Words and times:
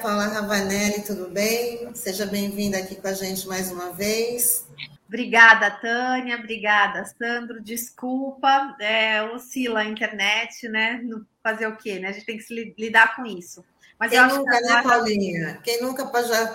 Paula 0.00 0.28
Ravanelli, 0.28 1.02
tudo 1.02 1.28
bem? 1.28 1.94
Seja 1.94 2.24
bem-vinda 2.24 2.78
aqui 2.78 2.96
com 2.96 3.06
a 3.06 3.12
gente 3.12 3.46
mais 3.46 3.70
uma 3.70 3.92
vez. 3.92 4.66
Obrigada, 5.06 5.70
Tânia. 5.70 6.38
Obrigada, 6.38 7.04
Sandro. 7.04 7.60
Desculpa, 7.62 8.76
é, 8.80 9.22
oscila 9.24 9.80
a 9.80 9.84
internet, 9.84 10.66
né? 10.68 11.02
Fazer 11.42 11.66
o 11.66 11.76
quê, 11.76 11.98
né? 11.98 12.08
A 12.08 12.12
gente 12.12 12.24
tem 12.24 12.38
que 12.38 12.44
se 12.44 12.74
lidar 12.78 13.14
com 13.14 13.26
isso. 13.26 13.62
Mas 13.98 14.10
Quem 14.10 14.26
nunca, 14.26 14.56
que... 14.56 14.62
né, 14.62 14.82
Paulinha? 14.82 15.60
Quem 15.62 15.82
nunca 15.82 16.04
já, 16.22 16.46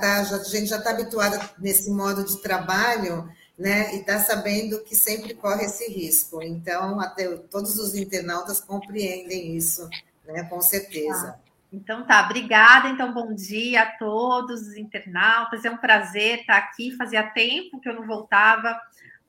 tá, 0.00 0.24
já, 0.24 0.36
a 0.36 0.44
gente 0.44 0.66
já 0.66 0.78
está 0.78 0.90
habituada 0.90 1.38
nesse 1.56 1.88
modo 1.88 2.24
de 2.24 2.42
trabalho, 2.42 3.30
né? 3.56 3.94
E 3.94 4.00
está 4.00 4.18
sabendo 4.18 4.82
que 4.82 4.96
sempre 4.96 5.34
corre 5.34 5.66
esse 5.66 5.88
risco. 5.92 6.42
Então, 6.42 6.98
até 6.98 7.28
todos 7.36 7.78
os 7.78 7.94
internautas 7.94 8.60
compreendem 8.60 9.56
isso, 9.56 9.88
né? 10.26 10.42
Com 10.50 10.60
certeza. 10.60 11.38
Ah. 11.38 11.43
Então 11.74 12.04
tá, 12.04 12.24
obrigada. 12.24 12.88
Então, 12.88 13.12
bom 13.12 13.34
dia 13.34 13.82
a 13.82 13.86
todos 13.86 14.62
os 14.62 14.76
internautas. 14.76 15.64
É 15.64 15.70
um 15.70 15.76
prazer 15.76 16.40
estar 16.40 16.56
aqui. 16.56 16.96
Fazia 16.96 17.22
tempo 17.22 17.80
que 17.80 17.88
eu 17.88 17.94
não 17.94 18.06
voltava 18.06 18.80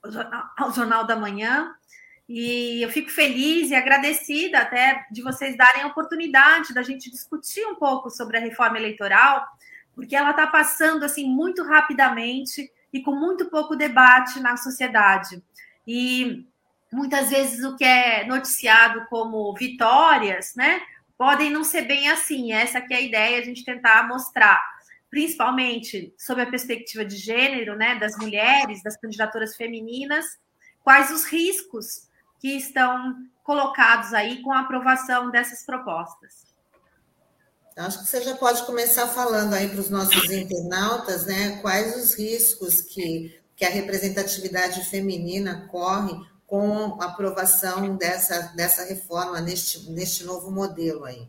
ao 0.03 0.11
Jornal, 0.11 0.43
ao 0.55 0.71
jornal 0.71 1.03
da 1.05 1.15
Manhã. 1.15 1.73
E 2.29 2.83
eu 2.83 2.89
fico 2.89 3.09
feliz 3.09 3.71
e 3.71 3.75
agradecida 3.75 4.59
até 4.59 5.05
de 5.11 5.23
vocês 5.23 5.57
darem 5.57 5.83
a 5.83 5.87
oportunidade 5.87 6.73
da 6.73 6.83
gente 6.83 7.09
discutir 7.09 7.65
um 7.65 7.75
pouco 7.75 8.09
sobre 8.11 8.37
a 8.37 8.41
reforma 8.41 8.77
eleitoral, 8.77 9.45
porque 9.93 10.15
ela 10.15 10.31
está 10.31 10.47
passando 10.47 11.03
assim 11.03 11.27
muito 11.27 11.63
rapidamente 11.63 12.71
e 12.91 13.01
com 13.01 13.11
muito 13.11 13.45
pouco 13.45 13.75
debate 13.75 14.39
na 14.39 14.57
sociedade. 14.57 15.41
E 15.85 16.47
muitas 16.91 17.29
vezes 17.29 17.63
o 17.63 17.75
que 17.75 17.83
é 17.83 18.25
noticiado 18.25 19.05
como 19.07 19.53
vitórias, 19.53 20.55
né? 20.55 20.81
Podem 21.17 21.49
não 21.49 21.63
ser 21.63 21.83
bem 21.83 22.09
assim. 22.09 22.51
Essa 22.53 22.81
que 22.81 22.93
é 22.93 22.97
a 22.97 23.01
ideia, 23.01 23.39
a 23.39 23.43
gente 23.43 23.63
tentar 23.63 24.07
mostrar, 24.07 24.63
principalmente 25.09 26.13
sob 26.17 26.41
a 26.41 26.49
perspectiva 26.49 27.05
de 27.05 27.15
gênero, 27.17 27.75
né, 27.75 27.95
das 27.99 28.17
mulheres, 28.17 28.83
das 28.83 28.97
candidaturas 28.97 29.55
femininas, 29.55 30.25
quais 30.83 31.11
os 31.11 31.25
riscos 31.25 32.07
que 32.39 32.49
estão 32.57 33.15
colocados 33.43 34.13
aí 34.13 34.41
com 34.41 34.51
a 34.51 34.61
aprovação 34.61 35.31
dessas 35.31 35.63
propostas. 35.63 36.45
Acho 37.77 37.99
que 37.99 38.05
você 38.05 38.21
já 38.21 38.35
pode 38.35 38.65
começar 38.65 39.07
falando 39.07 39.53
aí 39.53 39.67
para 39.67 39.81
os 39.81 39.89
nossos 39.89 40.31
internautas, 40.31 41.25
né, 41.25 41.57
quais 41.61 41.95
os 41.97 42.17
riscos 42.17 42.79
que, 42.81 43.37
que 43.55 43.65
a 43.65 43.69
representatividade 43.69 44.89
feminina 44.89 45.67
corre 45.69 46.13
com 46.45 47.01
a 47.01 47.05
aprovação 47.05 47.95
dessa, 47.95 48.53
dessa 48.55 48.85
reforma 48.85 49.41
neste, 49.41 49.89
neste 49.91 50.23
novo 50.23 50.51
modelo 50.51 51.05
aí? 51.05 51.27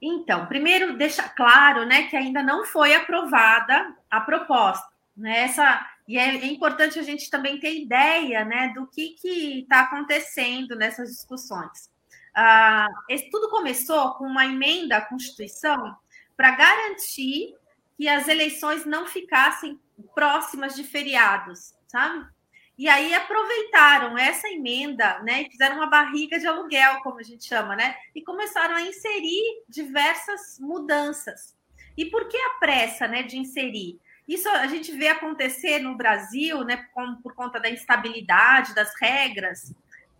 Então, 0.00 0.46
primeiro 0.46 0.96
deixa 0.96 1.28
claro, 1.28 1.86
né, 1.86 2.04
que 2.08 2.16
ainda 2.16 2.42
não 2.42 2.64
foi 2.64 2.94
aprovada 2.94 3.94
a 4.10 4.20
proposta, 4.20 4.86
né? 5.16 5.44
Essa 5.44 5.80
e 6.06 6.18
é, 6.18 6.36
é 6.36 6.46
importante 6.46 6.98
a 6.98 7.02
gente 7.02 7.30
também 7.30 7.58
ter 7.58 7.74
ideia, 7.80 8.44
né, 8.44 8.72
do 8.74 8.86
que 8.86 9.10
que 9.10 9.60
está 9.60 9.80
acontecendo 9.80 10.76
nessas 10.76 11.10
discussões. 11.10 11.90
Ah, 12.34 12.88
esse, 13.08 13.30
tudo 13.30 13.48
começou 13.48 14.14
com 14.14 14.24
uma 14.26 14.44
emenda 14.44 14.98
à 14.98 15.00
Constituição 15.00 15.96
para 16.36 16.50
garantir 16.50 17.54
que 17.96 18.08
as 18.08 18.28
eleições 18.28 18.84
não 18.84 19.06
ficassem 19.06 19.80
próximas 20.14 20.74
de 20.74 20.84
feriados, 20.84 21.74
sabe? 21.86 22.26
E 22.76 22.88
aí 22.88 23.14
aproveitaram 23.14 24.18
essa 24.18 24.48
emenda, 24.48 25.20
né, 25.20 25.42
e 25.42 25.50
fizeram 25.50 25.76
uma 25.76 25.86
barriga 25.86 26.38
de 26.38 26.46
aluguel, 26.46 27.00
como 27.02 27.20
a 27.20 27.22
gente 27.22 27.44
chama, 27.44 27.76
né, 27.76 27.94
e 28.14 28.20
começaram 28.20 28.74
a 28.74 28.82
inserir 28.82 29.62
diversas 29.68 30.58
mudanças. 30.58 31.56
E 31.96 32.06
por 32.06 32.26
que 32.26 32.36
a 32.36 32.58
pressa, 32.58 33.06
né, 33.06 33.22
de 33.22 33.38
inserir? 33.38 34.00
Isso 34.26 34.48
a 34.48 34.66
gente 34.66 34.90
vê 34.90 35.08
acontecer 35.08 35.78
no 35.78 35.96
Brasil, 35.96 36.64
né, 36.64 36.84
por, 36.92 37.16
por 37.22 37.34
conta 37.34 37.60
da 37.60 37.70
instabilidade 37.70 38.74
das 38.74 38.92
regras, 39.00 39.72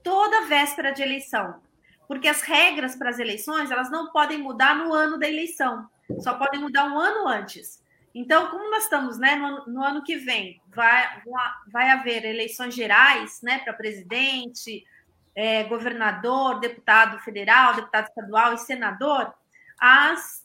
toda 0.03 0.47
véspera 0.47 0.92
de 0.92 1.03
eleição. 1.03 1.60
Porque 2.06 2.28
as 2.28 2.42
regras 2.42 2.94
para 2.94 3.10
as 3.10 3.19
eleições, 3.19 3.71
elas 3.71 3.91
não 3.91 4.12
podem 4.12 4.38
mudar 4.38 4.76
no 4.76 4.92
ano 4.92 5.19
da 5.19 5.26
eleição, 5.28 5.88
só 6.21 6.34
podem 6.34 6.60
mudar 6.60 6.84
um 6.84 6.98
ano 6.98 7.26
antes. 7.26 7.82
Então, 8.15 8.49
como 8.51 8.71
nós 8.71 8.85
estamos 8.85 9.19
né, 9.19 9.35
no, 9.35 9.67
no 9.67 9.83
ano 9.83 10.05
que 10.05 10.17
vem, 10.17 10.63
vai, 10.69 11.23
vai 11.67 11.91
haver 11.91 12.25
eleições 12.25 12.75
gerais 12.75 13.41
né, 13.43 13.59
para 13.59 13.73
presidente, 13.73 14.87
é, 15.35 15.65
governador, 15.65 16.61
deputado 16.61 17.19
federal, 17.25 17.75
deputado 17.75 18.07
estadual 18.07 18.55
e 18.55 18.59
senador, 18.59 19.35
as 19.79 20.45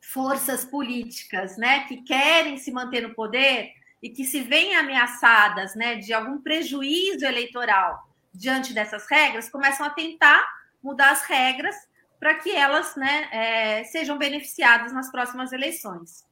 forças 0.00 0.64
políticas 0.64 1.56
né, 1.56 1.84
que 1.84 2.02
querem 2.02 2.58
se 2.58 2.70
manter 2.70 3.00
no 3.00 3.14
poder 3.14 3.72
e 4.02 4.10
que 4.10 4.24
se 4.24 4.42
veem 4.42 4.76
ameaçadas 4.76 5.74
né, 5.74 5.94
de 5.94 6.12
algum 6.12 6.42
prejuízo 6.42 7.24
eleitoral 7.24 8.06
diante 8.34 8.74
dessas 8.74 9.08
regras, 9.08 9.48
começam 9.48 9.86
a 9.86 9.90
tentar 9.90 10.44
mudar 10.82 11.12
as 11.12 11.22
regras 11.24 11.74
para 12.18 12.34
que 12.34 12.50
elas 12.50 12.96
né, 12.96 13.28
é, 13.30 13.84
sejam 13.84 14.18
beneficiadas 14.18 14.92
nas 14.92 15.10
próximas 15.10 15.52
eleições. 15.52 16.24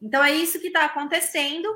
Então 0.00 0.22
é 0.22 0.32
isso 0.32 0.60
que 0.60 0.68
está 0.68 0.84
acontecendo. 0.84 1.68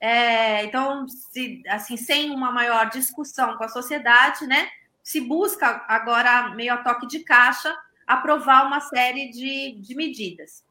É, 0.00 0.64
então, 0.64 1.06
se, 1.08 1.62
assim, 1.68 1.96
sem 1.96 2.30
uma 2.30 2.50
maior 2.50 2.88
discussão 2.88 3.56
com 3.56 3.64
a 3.64 3.68
sociedade, 3.68 4.46
né, 4.46 4.70
se 5.02 5.20
busca 5.20 5.84
agora, 5.88 6.50
meio 6.54 6.72
a 6.72 6.78
toque 6.78 7.06
de 7.06 7.20
caixa, 7.20 7.76
aprovar 8.06 8.66
uma 8.66 8.80
série 8.80 9.30
de, 9.30 9.78
de 9.80 9.94
medidas. 9.94 10.64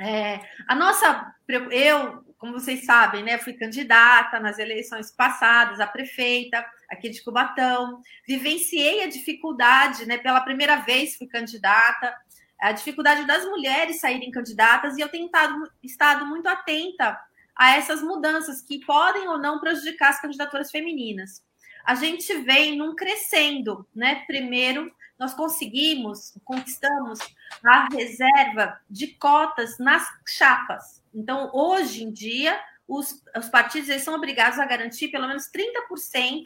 É, 0.00 0.40
a 0.68 0.74
nossa, 0.74 1.34
eu, 1.70 2.24
como 2.38 2.52
vocês 2.52 2.84
sabem, 2.84 3.22
né, 3.22 3.38
fui 3.38 3.54
candidata 3.54 4.38
nas 4.40 4.58
eleições 4.58 5.10
passadas 5.10 5.80
a 5.80 5.86
prefeita 5.86 6.64
aqui 6.90 7.08
de 7.08 7.22
Cubatão, 7.22 8.00
vivenciei 8.26 9.02
a 9.02 9.08
dificuldade, 9.08 10.06
né, 10.06 10.18
pela 10.18 10.40
primeira 10.40 10.76
vez 10.76 11.16
fui 11.16 11.26
candidata, 11.26 12.14
a 12.60 12.72
dificuldade 12.72 13.26
das 13.26 13.44
mulheres 13.44 14.00
saírem 14.00 14.30
candidatas, 14.30 14.96
e 14.96 15.00
eu 15.00 15.08
tenho 15.08 15.26
estado, 15.26 15.72
estado 15.82 16.26
muito 16.26 16.48
atenta 16.48 17.18
a 17.54 17.76
essas 17.76 18.02
mudanças 18.02 18.62
que 18.62 18.84
podem 18.84 19.28
ou 19.28 19.38
não 19.38 19.60
prejudicar 19.60 20.10
as 20.10 20.20
candidaturas 20.20 20.70
femininas. 20.70 21.42
A 21.84 21.94
gente 21.94 22.34
vem 22.38 22.76
num 22.76 22.94
crescendo, 22.94 23.86
né? 23.94 24.24
Primeiro, 24.26 24.92
nós 25.18 25.32
conseguimos, 25.32 26.34
conquistamos 26.44 27.18
a 27.64 27.88
reserva 27.88 28.78
de 28.90 29.08
cotas 29.08 29.78
nas 29.78 30.06
chapas. 30.26 31.02
Então, 31.14 31.50
hoje 31.54 32.02
em 32.02 32.10
dia, 32.10 32.60
os, 32.86 33.22
os 33.36 33.48
partidos 33.48 33.88
eles 33.88 34.02
são 34.02 34.14
obrigados 34.14 34.58
a 34.58 34.66
garantir 34.66 35.08
pelo 35.08 35.26
menos 35.26 35.48
30% 35.50 36.44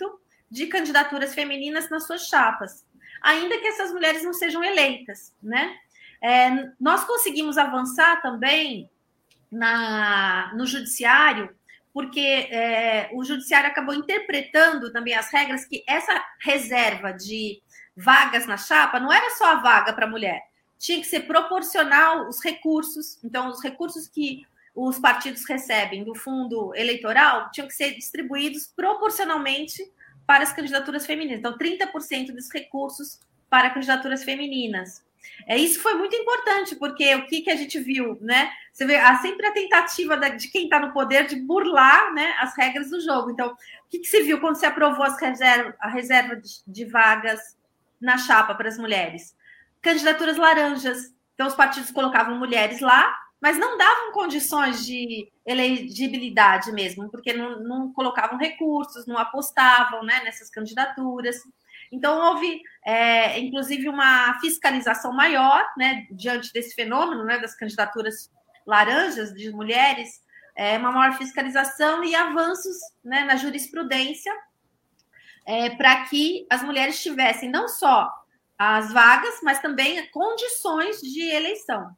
de 0.50 0.66
candidaturas 0.66 1.34
femininas 1.34 1.88
nas 1.90 2.06
suas 2.06 2.26
chapas, 2.26 2.84
ainda 3.22 3.58
que 3.58 3.66
essas 3.66 3.92
mulheres 3.92 4.24
não 4.24 4.32
sejam 4.32 4.62
eleitas, 4.62 5.34
né? 5.42 5.76
É, 6.22 6.50
nós 6.78 7.04
conseguimos 7.04 7.56
avançar 7.56 8.20
também 8.20 8.90
na, 9.50 10.52
no 10.54 10.66
judiciário, 10.66 11.54
porque 11.92 12.20
é, 12.20 13.10
o 13.12 13.24
judiciário 13.24 13.68
acabou 13.68 13.94
interpretando 13.94 14.92
também 14.92 15.14
as 15.14 15.30
regras 15.32 15.64
que 15.64 15.82
essa 15.86 16.22
reserva 16.40 17.12
de 17.12 17.60
vagas 17.96 18.46
na 18.46 18.56
chapa 18.56 19.00
não 19.00 19.12
era 19.12 19.30
só 19.36 19.52
a 19.52 19.60
vaga 19.60 19.92
para 19.92 20.06
mulher, 20.06 20.42
tinha 20.78 21.00
que 21.00 21.06
ser 21.06 21.20
proporcional 21.20 22.28
os 22.28 22.42
recursos. 22.42 23.18
Então, 23.22 23.48
os 23.50 23.62
recursos 23.62 24.08
que 24.08 24.46
os 24.74 24.98
partidos 24.98 25.44
recebem 25.44 26.04
do 26.04 26.14
fundo 26.14 26.74
eleitoral 26.74 27.50
tinham 27.50 27.68
que 27.68 27.74
ser 27.74 27.94
distribuídos 27.94 28.66
proporcionalmente 28.66 29.82
para 30.26 30.44
as 30.44 30.52
candidaturas 30.52 31.04
femininas. 31.04 31.40
Então, 31.40 31.58
30% 31.58 32.32
dos 32.32 32.48
recursos 32.50 33.20
para 33.50 33.70
candidaturas 33.70 34.24
femininas. 34.24 35.04
É, 35.46 35.56
isso 35.56 35.80
foi 35.80 35.94
muito 35.94 36.14
importante, 36.14 36.76
porque 36.76 37.14
o 37.14 37.26
que, 37.26 37.42
que 37.42 37.50
a 37.50 37.56
gente 37.56 37.78
viu, 37.80 38.18
né? 38.20 38.50
Você 38.72 38.86
vê 38.86 38.96
há 38.96 39.16
sempre 39.18 39.46
a 39.46 39.52
tentativa 39.52 40.16
de 40.16 40.48
quem 40.48 40.64
está 40.64 40.78
no 40.78 40.92
poder 40.92 41.26
de 41.26 41.36
burlar 41.36 42.12
né, 42.12 42.34
as 42.38 42.56
regras 42.56 42.90
do 42.90 43.00
jogo. 43.00 43.30
Então, 43.30 43.48
o 43.48 43.56
que, 43.88 43.98
que 43.98 44.08
se 44.08 44.22
viu 44.22 44.40
quando 44.40 44.56
se 44.56 44.66
aprovou 44.66 45.04
as 45.04 45.20
reserva, 45.20 45.74
a 45.80 45.88
reserva 45.88 46.36
de, 46.36 46.48
de 46.66 46.84
vagas 46.84 47.40
na 48.00 48.16
chapa 48.16 48.54
para 48.54 48.68
as 48.68 48.78
mulheres? 48.78 49.34
Candidaturas 49.82 50.36
laranjas. 50.36 51.14
Então, 51.34 51.46
os 51.46 51.54
partidos 51.54 51.90
colocavam 51.90 52.38
mulheres 52.38 52.80
lá, 52.80 53.18
mas 53.40 53.58
não 53.58 53.78
davam 53.78 54.12
condições 54.12 54.84
de 54.84 55.30
elegibilidade 55.46 56.70
mesmo, 56.72 57.10
porque 57.10 57.32
não, 57.32 57.60
não 57.60 57.92
colocavam 57.92 58.38
recursos, 58.38 59.06
não 59.06 59.16
apostavam 59.16 60.02
né, 60.04 60.22
nessas 60.22 60.50
candidaturas. 60.50 61.36
Então, 61.92 62.18
houve, 62.18 62.60
é, 62.84 63.38
inclusive, 63.40 63.88
uma 63.88 64.38
fiscalização 64.40 65.12
maior 65.12 65.64
né, 65.76 66.06
diante 66.10 66.52
desse 66.52 66.74
fenômeno 66.74 67.24
né, 67.24 67.38
das 67.38 67.56
candidaturas 67.56 68.30
laranjas 68.66 69.32
de 69.34 69.50
mulheres, 69.50 70.22
é, 70.54 70.78
uma 70.78 70.92
maior 70.92 71.16
fiscalização 71.16 72.04
e 72.04 72.14
avanços 72.14 72.76
né, 73.02 73.24
na 73.24 73.36
jurisprudência 73.36 74.32
é, 75.46 75.70
para 75.70 76.04
que 76.04 76.46
as 76.48 76.62
mulheres 76.62 77.02
tivessem 77.02 77.50
não 77.50 77.66
só 77.66 78.08
as 78.58 78.92
vagas, 78.92 79.40
mas 79.42 79.58
também 79.60 80.06
condições 80.10 81.00
de 81.00 81.22
eleição. 81.30 81.90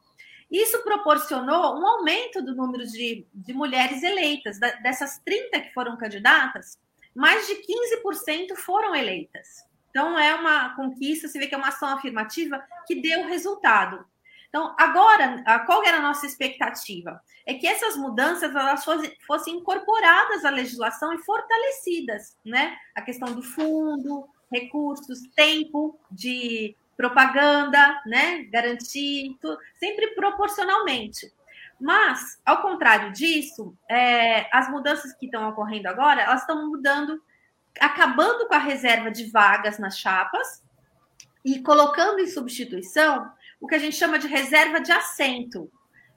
Isso 0.50 0.82
proporcionou 0.82 1.78
um 1.80 1.86
aumento 1.86 2.42
do 2.42 2.54
número 2.54 2.86
de, 2.86 3.26
de 3.32 3.52
mulheres 3.52 4.02
eleitas. 4.02 4.58
Dessas 4.82 5.18
30 5.24 5.60
que 5.60 5.72
foram 5.72 5.96
candidatas, 5.96 6.78
mais 7.14 7.46
de 7.46 7.54
15% 7.54 8.56
foram 8.56 8.94
eleitas. 8.94 9.64
Então, 9.92 10.18
é 10.18 10.34
uma 10.34 10.74
conquista, 10.74 11.28
você 11.28 11.38
vê 11.38 11.46
que 11.46 11.54
é 11.54 11.58
uma 11.58 11.68
ação 11.68 11.90
afirmativa 11.90 12.64
que 12.86 12.94
deu 12.94 13.26
resultado. 13.26 14.02
Então, 14.48 14.74
agora, 14.78 15.44
qual 15.66 15.84
era 15.84 15.98
a 15.98 16.02
nossa 16.02 16.24
expectativa? 16.24 17.22
É 17.46 17.52
que 17.54 17.66
essas 17.66 17.94
mudanças 17.94 18.54
elas 18.54 18.82
fossem 19.26 19.56
incorporadas 19.56 20.46
à 20.46 20.50
legislação 20.50 21.12
e 21.12 21.18
fortalecidas, 21.18 22.38
né? 22.42 22.74
A 22.94 23.02
questão 23.02 23.34
do 23.34 23.42
fundo, 23.42 24.26
recursos, 24.50 25.20
tempo 25.36 25.98
de 26.10 26.74
propaganda, 26.96 28.02
né? 28.06 28.44
Garantir, 28.44 29.36
sempre 29.78 30.08
proporcionalmente. 30.14 31.30
Mas, 31.78 32.40
ao 32.46 32.62
contrário 32.62 33.12
disso, 33.12 33.76
é, 33.90 34.48
as 34.56 34.70
mudanças 34.70 35.12
que 35.14 35.26
estão 35.26 35.48
ocorrendo 35.50 35.88
agora, 35.88 36.22
elas 36.22 36.42
estão 36.42 36.68
mudando, 36.68 37.20
acabando 37.80 38.46
com 38.46 38.54
a 38.54 38.58
reserva 38.58 39.10
de 39.10 39.30
vagas 39.30 39.78
nas 39.78 39.98
chapas 39.98 40.62
e 41.44 41.60
colocando 41.60 42.20
em 42.20 42.26
substituição 42.26 43.30
o 43.60 43.66
que 43.66 43.74
a 43.74 43.78
gente 43.78 43.96
chama 43.96 44.18
de 44.18 44.26
reserva 44.26 44.80
de 44.80 44.92
assento. 44.92 45.70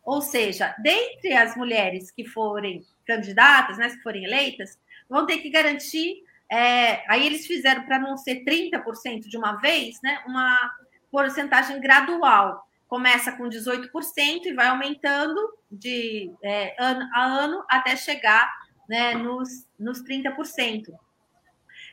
Ou 0.03 0.21
seja, 0.21 0.75
dentre 0.79 1.33
as 1.33 1.55
mulheres 1.55 2.11
que 2.11 2.25
forem 2.25 2.85
candidatas, 3.05 3.77
né, 3.77 3.89
que 3.89 4.01
forem 4.01 4.23
eleitas, 4.23 4.79
vão 5.09 5.25
ter 5.25 5.37
que 5.37 5.49
garantir 5.49 6.23
é, 6.51 7.03
aí 7.11 7.25
eles 7.25 7.47
fizeram 7.47 7.83
para 7.83 7.99
não 7.99 8.17
ser 8.17 8.43
30% 8.43 9.21
de 9.21 9.37
uma 9.37 9.53
vez, 9.53 9.99
né? 10.03 10.21
Uma 10.27 10.71
porcentagem 11.11 11.79
gradual. 11.79 12.63
Começa 12.87 13.31
com 13.31 13.49
18% 13.49 14.45
e 14.45 14.53
vai 14.53 14.67
aumentando 14.67 15.39
de 15.71 16.31
é, 16.43 16.75
ano 16.79 17.09
a 17.13 17.25
ano 17.25 17.65
até 17.67 17.95
chegar 17.95 18.53
né, 18.87 19.15
nos, 19.15 19.67
nos 19.79 20.03
30%. 20.03 20.93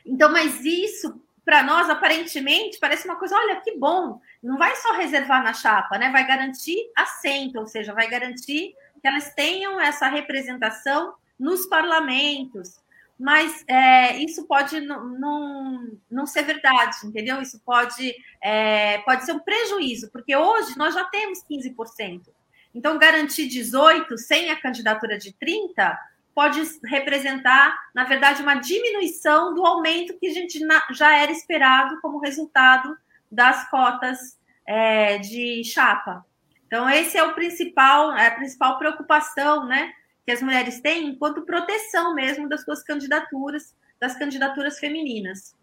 Então, 0.05 0.31
mas 0.31 0.63
isso, 0.63 1.21
para 1.45 1.63
nós, 1.63 1.89
aparentemente, 1.89 2.79
parece 2.79 3.07
uma 3.07 3.17
coisa, 3.17 3.35
olha, 3.35 3.61
que 3.61 3.77
bom, 3.77 4.19
não 4.41 4.57
vai 4.57 4.75
só 4.75 4.93
reservar 4.93 5.43
na 5.43 5.53
chapa, 5.53 5.97
né? 5.97 6.09
Vai 6.11 6.25
garantir 6.25 6.77
assento, 6.95 7.59
ou 7.59 7.67
seja, 7.67 7.93
vai 7.93 8.09
garantir 8.09 8.73
que 9.01 9.07
elas 9.07 9.33
tenham 9.33 9.79
essa 9.79 10.07
representação 10.07 11.13
nos 11.37 11.65
parlamentos, 11.65 12.81
mas 13.19 13.63
é, 13.67 14.17
isso 14.17 14.45
pode 14.47 14.79
não, 14.79 15.95
não, 16.09 16.25
ser 16.25 16.43
verdade, 16.43 16.97
entendeu? 17.03 17.41
Isso 17.41 17.59
pode, 17.65 18.13
é, 18.41 18.99
pode 18.99 19.25
ser 19.25 19.33
um 19.33 19.39
prejuízo, 19.39 20.09
porque 20.11 20.35
hoje 20.35 20.77
nós 20.77 20.93
já 20.93 21.05
temos 21.05 21.43
15%. 21.49 22.21
Então, 22.73 22.97
garantir 22.97 23.47
18% 23.47 24.17
sem 24.17 24.49
a 24.49 24.59
candidatura 24.59 25.17
de 25.17 25.31
30% 25.33 25.95
pode 26.33 26.61
representar, 26.85 27.77
na 27.93 28.03
verdade, 28.03 28.41
uma 28.41 28.55
diminuição 28.55 29.53
do 29.53 29.65
aumento 29.65 30.17
que 30.19 30.27
a 30.27 30.33
gente 30.33 30.59
já 30.91 31.15
era 31.15 31.31
esperado 31.31 31.99
como 32.01 32.19
resultado 32.19 32.97
das 33.31 33.69
cotas 33.69 34.37
é, 34.67 35.17
de 35.17 35.63
chapa. 35.63 36.25
Então, 36.65 36.89
esse 36.89 37.17
é 37.17 37.23
o 37.23 37.33
principal, 37.33 38.15
é 38.15 38.27
a 38.27 38.35
principal 38.35 38.77
preocupação, 38.79 39.65
né? 39.65 39.93
que 40.25 40.31
as 40.31 40.41
mulheres 40.41 40.79
têm 40.79 41.09
enquanto 41.09 41.45
proteção 41.45 42.15
mesmo 42.15 42.47
das 42.47 42.63
suas 42.63 42.81
candidaturas, 42.81 43.75
das 43.99 44.15
candidaturas 44.17 44.79
femininas. 44.79 45.55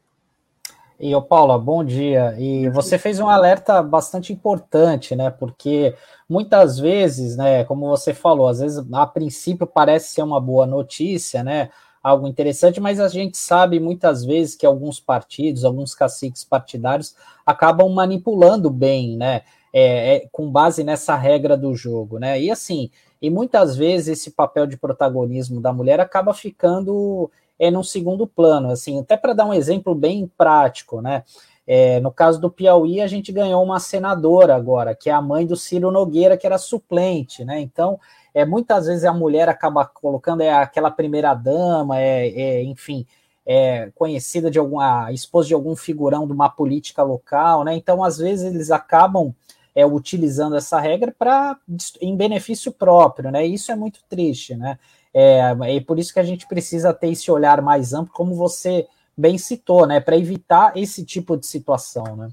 E 1.03 1.15
o 1.15 1.23
Paula, 1.23 1.59
bom 1.59 1.83
dia. 1.83 2.37
E 2.39 2.69
você 2.69 2.99
fez 2.99 3.19
um 3.19 3.27
alerta 3.27 3.83
bastante 3.83 4.35
importante, 4.35 5.17
né? 5.17 5.31
Porque 5.31 5.95
muitas 6.29 6.79
vezes, 6.79 7.39
né, 7.39 7.65
como 7.65 7.89
você 7.89 8.13
falou, 8.13 8.47
às 8.47 8.61
vezes 8.61 8.85
a 8.93 9.07
princípio 9.07 9.67
parece 9.67 10.13
ser 10.13 10.23
uma 10.23 10.39
boa 10.39 10.67
notícia, 10.67 11.43
né? 11.43 11.71
Algo 12.03 12.27
interessante, 12.29 12.81
mas 12.81 13.01
a 13.01 13.09
gente 13.09 13.39
sabe 13.39 13.81
muitas 13.81 14.27
vezes 14.27 14.55
que 14.55 14.67
alguns 14.67 15.01
partidos, 15.01 15.65
alguns 15.65 15.95
caciques 15.95 16.45
partidários 16.45 17.15
acabam 17.47 17.89
manipulando 17.89 18.69
bem, 18.69 19.17
né? 19.17 19.41
É, 19.73 20.17
é, 20.17 20.29
com 20.31 20.51
base 20.51 20.85
nessa 20.85 21.17
regra 21.17 21.57
do 21.57 21.75
jogo, 21.75 22.19
né? 22.19 22.39
E 22.39 22.51
assim, 22.51 22.91
e 23.23 23.31
muitas 23.31 23.75
vezes 23.75 24.19
esse 24.19 24.33
papel 24.33 24.67
de 24.67 24.77
protagonismo 24.77 25.63
da 25.63 25.73
mulher 25.73 25.99
acaba 25.99 26.35
ficando 26.35 27.31
é, 27.61 27.71
num 27.71 27.83
segundo 27.83 28.27
plano, 28.27 28.71
assim, 28.71 28.99
até 28.99 29.19
para 29.19 29.35
dar 29.35 29.45
um 29.45 29.53
exemplo 29.53 29.95
bem 29.95 30.27
prático, 30.39 31.03
né? 31.03 31.23
É, 31.67 32.01
no 32.01 32.11
caso 32.11 32.41
do 32.41 32.51
Piauí, 32.51 33.03
a 33.03 33.07
gente 33.07 33.31
ganhou 33.31 33.63
uma 33.63 33.79
senadora 33.79 34.57
agora, 34.57 34.95
que 34.95 35.11
é 35.11 35.13
a 35.13 35.21
mãe 35.21 35.47
do 35.47 35.55
Ciro 35.55 35.91
Nogueira, 35.91 36.39
que 36.39 36.47
era 36.47 36.57
suplente, 36.57 37.45
né? 37.45 37.61
Então, 37.61 38.01
é, 38.33 38.47
muitas 38.47 38.87
vezes 38.87 39.05
a 39.05 39.13
mulher 39.13 39.49
acaba 39.49 39.85
colocando 39.85 40.41
é, 40.41 40.51
aquela 40.51 40.91
primeira 40.91 41.35
dama, 41.35 42.01
é, 42.01 42.29
é 42.29 42.63
enfim, 42.65 43.07
é, 43.45 43.91
conhecida 43.95 44.51
de 44.51 44.59
alguma, 44.59 45.13
esposa 45.13 45.49
de 45.49 45.55
algum 45.55 45.77
figurão 45.77 46.27
de 46.27 46.33
uma 46.33 46.49
política 46.49 47.03
local, 47.03 47.63
né? 47.63 47.77
Então, 47.77 48.03
às 48.03 48.17
vezes, 48.17 48.55
eles 48.55 48.71
acabam 48.71 49.35
é, 49.75 49.85
utilizando 49.85 50.57
essa 50.57 50.81
regra 50.81 51.15
para 51.17 51.57
em 52.01 52.17
benefício 52.17 52.73
próprio, 52.73 53.31
né? 53.31 53.47
Isso 53.47 53.71
é 53.71 53.77
muito 53.77 54.01
triste, 54.09 54.55
né? 54.57 54.79
É, 55.13 55.55
é 55.77 55.81
por 55.81 55.99
isso 55.99 56.13
que 56.13 56.21
a 56.21 56.25
gente 56.25 56.47
precisa 56.47 56.95
ter 56.95 57.09
esse 57.09 57.31
olhar 57.31 57.61
mais 57.63 57.93
amplo, 57.93 58.13
como 58.13 58.35
você 58.35 58.87
bem 59.17 59.39
citou, 59.39 59.87
né? 59.87 60.01
Para 60.01 60.17
evitar 60.17 60.77
esse 60.77 61.05
tipo 61.05 61.37
de 61.37 61.47
situação, 61.47 62.17
né? 62.17 62.29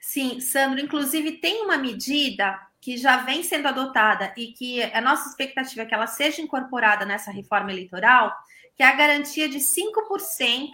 Sim, 0.00 0.40
Sandro, 0.40 0.80
inclusive 0.80 1.32
tem 1.32 1.62
uma 1.64 1.76
medida 1.76 2.58
que 2.80 2.96
já 2.96 3.18
vem 3.18 3.42
sendo 3.42 3.66
adotada 3.66 4.32
e 4.36 4.52
que 4.52 4.82
a 4.82 5.00
nossa 5.00 5.28
expectativa 5.28 5.82
é 5.82 5.86
que 5.86 5.94
ela 5.94 6.06
seja 6.06 6.40
incorporada 6.40 7.04
nessa 7.04 7.32
reforma 7.32 7.72
eleitoral, 7.72 8.32
que 8.76 8.82
é 8.82 8.86
a 8.86 8.94
garantia 8.94 9.48
de 9.48 9.58
5% 9.58 10.70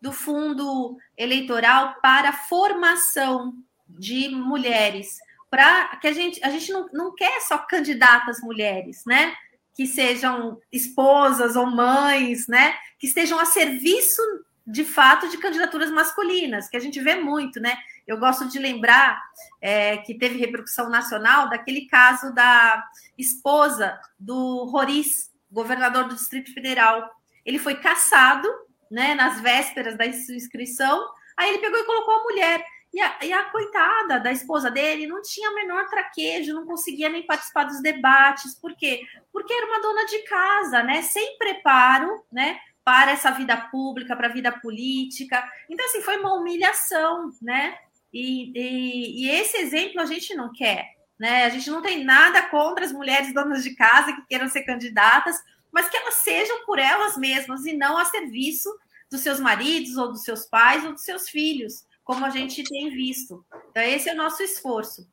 do 0.00 0.12
fundo 0.12 0.96
eleitoral 1.16 1.96
para 2.00 2.32
formação 2.32 3.52
de 3.86 4.28
mulheres 4.30 5.18
para 5.50 5.96
que 5.96 6.06
a 6.06 6.12
gente 6.12 6.42
a 6.44 6.48
gente 6.48 6.72
não, 6.72 6.88
não 6.92 7.14
quer 7.14 7.40
só 7.40 7.58
candidatas 7.58 8.40
mulheres, 8.40 9.02
né? 9.04 9.34
Que 9.74 9.86
sejam 9.86 10.60
esposas 10.72 11.56
ou 11.56 11.66
mães, 11.66 12.46
né? 12.46 12.76
Que 12.98 13.06
estejam 13.06 13.38
a 13.38 13.44
serviço 13.44 14.22
de 14.66 14.84
fato 14.84 15.28
de 15.28 15.38
candidaturas 15.38 15.90
masculinas, 15.90 16.68
que 16.68 16.76
a 16.76 16.80
gente 16.80 17.00
vê 17.00 17.16
muito, 17.16 17.58
né? 17.58 17.76
Eu 18.06 18.18
gosto 18.18 18.46
de 18.48 18.58
lembrar 18.58 19.20
é, 19.60 19.96
que 19.98 20.14
teve 20.14 20.38
repercussão 20.38 20.88
nacional 20.88 21.48
daquele 21.48 21.86
caso 21.86 22.32
da 22.32 22.84
esposa 23.18 23.98
do 24.18 24.64
Roriz, 24.66 25.30
governador 25.50 26.04
do 26.04 26.14
Distrito 26.14 26.54
Federal. 26.54 27.10
Ele 27.44 27.58
foi 27.58 27.74
caçado, 27.76 28.48
né, 28.90 29.14
nas 29.14 29.40
vésperas 29.40 29.96
da 29.96 30.06
inscrição, 30.06 31.04
aí 31.36 31.50
ele 31.50 31.58
pegou 31.58 31.78
e 31.78 31.84
colocou 31.84 32.14
a 32.14 32.22
mulher. 32.22 32.64
E 32.92 33.00
a, 33.00 33.18
e 33.22 33.32
a, 33.32 33.44
coitada 33.44 34.18
da 34.18 34.32
esposa 34.32 34.68
dele 34.68 35.06
não 35.06 35.22
tinha 35.22 35.52
menor 35.52 35.86
traquejo, 35.88 36.52
não 36.52 36.66
conseguia 36.66 37.08
nem 37.08 37.24
participar 37.24 37.64
dos 37.64 37.80
debates. 37.80 38.54
Por 38.56 38.74
quê? 38.76 39.02
Porque 39.32 39.52
era 39.52 39.66
uma 39.66 39.80
dona 39.80 40.06
de 40.06 40.18
casa, 40.24 40.82
né? 40.82 41.00
Sem 41.02 41.38
preparo, 41.38 42.24
né? 42.32 42.58
Para 42.82 43.12
essa 43.12 43.30
vida 43.30 43.56
pública, 43.56 44.16
para 44.16 44.26
a 44.26 44.32
vida 44.32 44.50
política. 44.50 45.42
Então, 45.68 45.86
assim, 45.86 46.02
foi 46.02 46.16
uma 46.16 46.34
humilhação, 46.34 47.30
né? 47.40 47.78
E, 48.12 48.50
e, 48.58 49.24
e 49.24 49.30
esse 49.30 49.56
exemplo 49.58 50.00
a 50.00 50.06
gente 50.06 50.34
não 50.34 50.52
quer, 50.52 50.88
né? 51.16 51.44
A 51.44 51.48
gente 51.48 51.70
não 51.70 51.80
tem 51.80 52.02
nada 52.02 52.42
contra 52.42 52.84
as 52.84 52.90
mulheres 52.90 53.32
donas 53.32 53.62
de 53.62 53.76
casa 53.76 54.12
que 54.12 54.26
queiram 54.26 54.48
ser 54.48 54.64
candidatas, 54.64 55.40
mas 55.70 55.88
que 55.88 55.96
elas 55.96 56.14
sejam 56.14 56.66
por 56.66 56.80
elas 56.80 57.16
mesmas 57.16 57.64
e 57.66 57.72
não 57.72 57.96
a 57.96 58.04
serviço 58.04 58.68
dos 59.08 59.20
seus 59.20 59.38
maridos 59.38 59.96
ou 59.96 60.08
dos 60.08 60.24
seus 60.24 60.44
pais 60.44 60.84
ou 60.84 60.92
dos 60.92 61.02
seus 61.02 61.28
filhos 61.28 61.88
como 62.10 62.26
a 62.26 62.30
gente 62.30 62.64
tem 62.64 62.90
visto. 62.90 63.44
Então, 63.70 63.82
esse 63.84 64.08
é 64.08 64.12
o 64.12 64.16
nosso 64.16 64.42
esforço. 64.42 65.06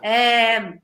É, 0.00 0.74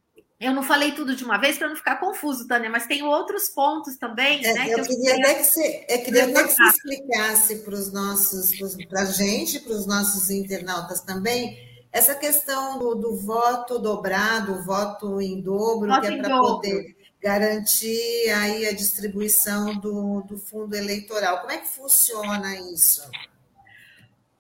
eu 0.41 0.53
não 0.53 0.65
falei 0.65 0.91
tudo 0.91 1.15
de 1.15 1.23
uma 1.23 1.39
vez 1.39 1.57
para 1.57 1.69
não 1.69 1.77
ficar 1.77 2.01
confuso, 2.01 2.49
Tânia, 2.49 2.69
mas 2.69 2.89
tem 2.89 3.05
outros 3.05 3.51
pontos 3.51 3.97
também. 3.97 4.45
É, 4.45 4.53
né, 4.53 4.67
eu, 4.69 4.83
que 4.83 4.89
queria 4.89 5.15
até 5.15 5.35
que 5.35 5.45
você, 5.45 5.87
eu 5.89 6.03
queria 6.03 6.25
até 6.25 6.43
que 6.43 6.55
você 6.55 6.63
explicasse 6.65 7.57
para 7.61 7.75
os 7.75 7.93
nossos, 7.93 8.51
para 8.89 9.03
a 9.03 9.05
gente, 9.05 9.61
para 9.61 9.73
os 9.75 9.87
nossos 9.87 10.29
internautas 10.29 11.03
também, 11.03 11.57
essa 11.93 12.17
questão 12.17 12.77
do, 12.77 12.97
do 12.97 13.17
voto 13.17 13.79
dobrado, 13.79 14.65
voto 14.65 15.21
em 15.21 15.41
dobro, 15.41 15.89
voto 15.89 16.01
que 16.01 16.15
é 16.15 16.19
para 16.19 16.37
poder 16.37 16.97
garantir 17.23 18.31
aí 18.31 18.67
a 18.67 18.73
distribuição 18.73 19.79
do, 19.79 20.23
do 20.23 20.37
fundo 20.37 20.75
eleitoral. 20.75 21.41
Como 21.41 21.53
é 21.53 21.59
que 21.59 21.69
funciona 21.69 22.57
isso? 22.73 23.09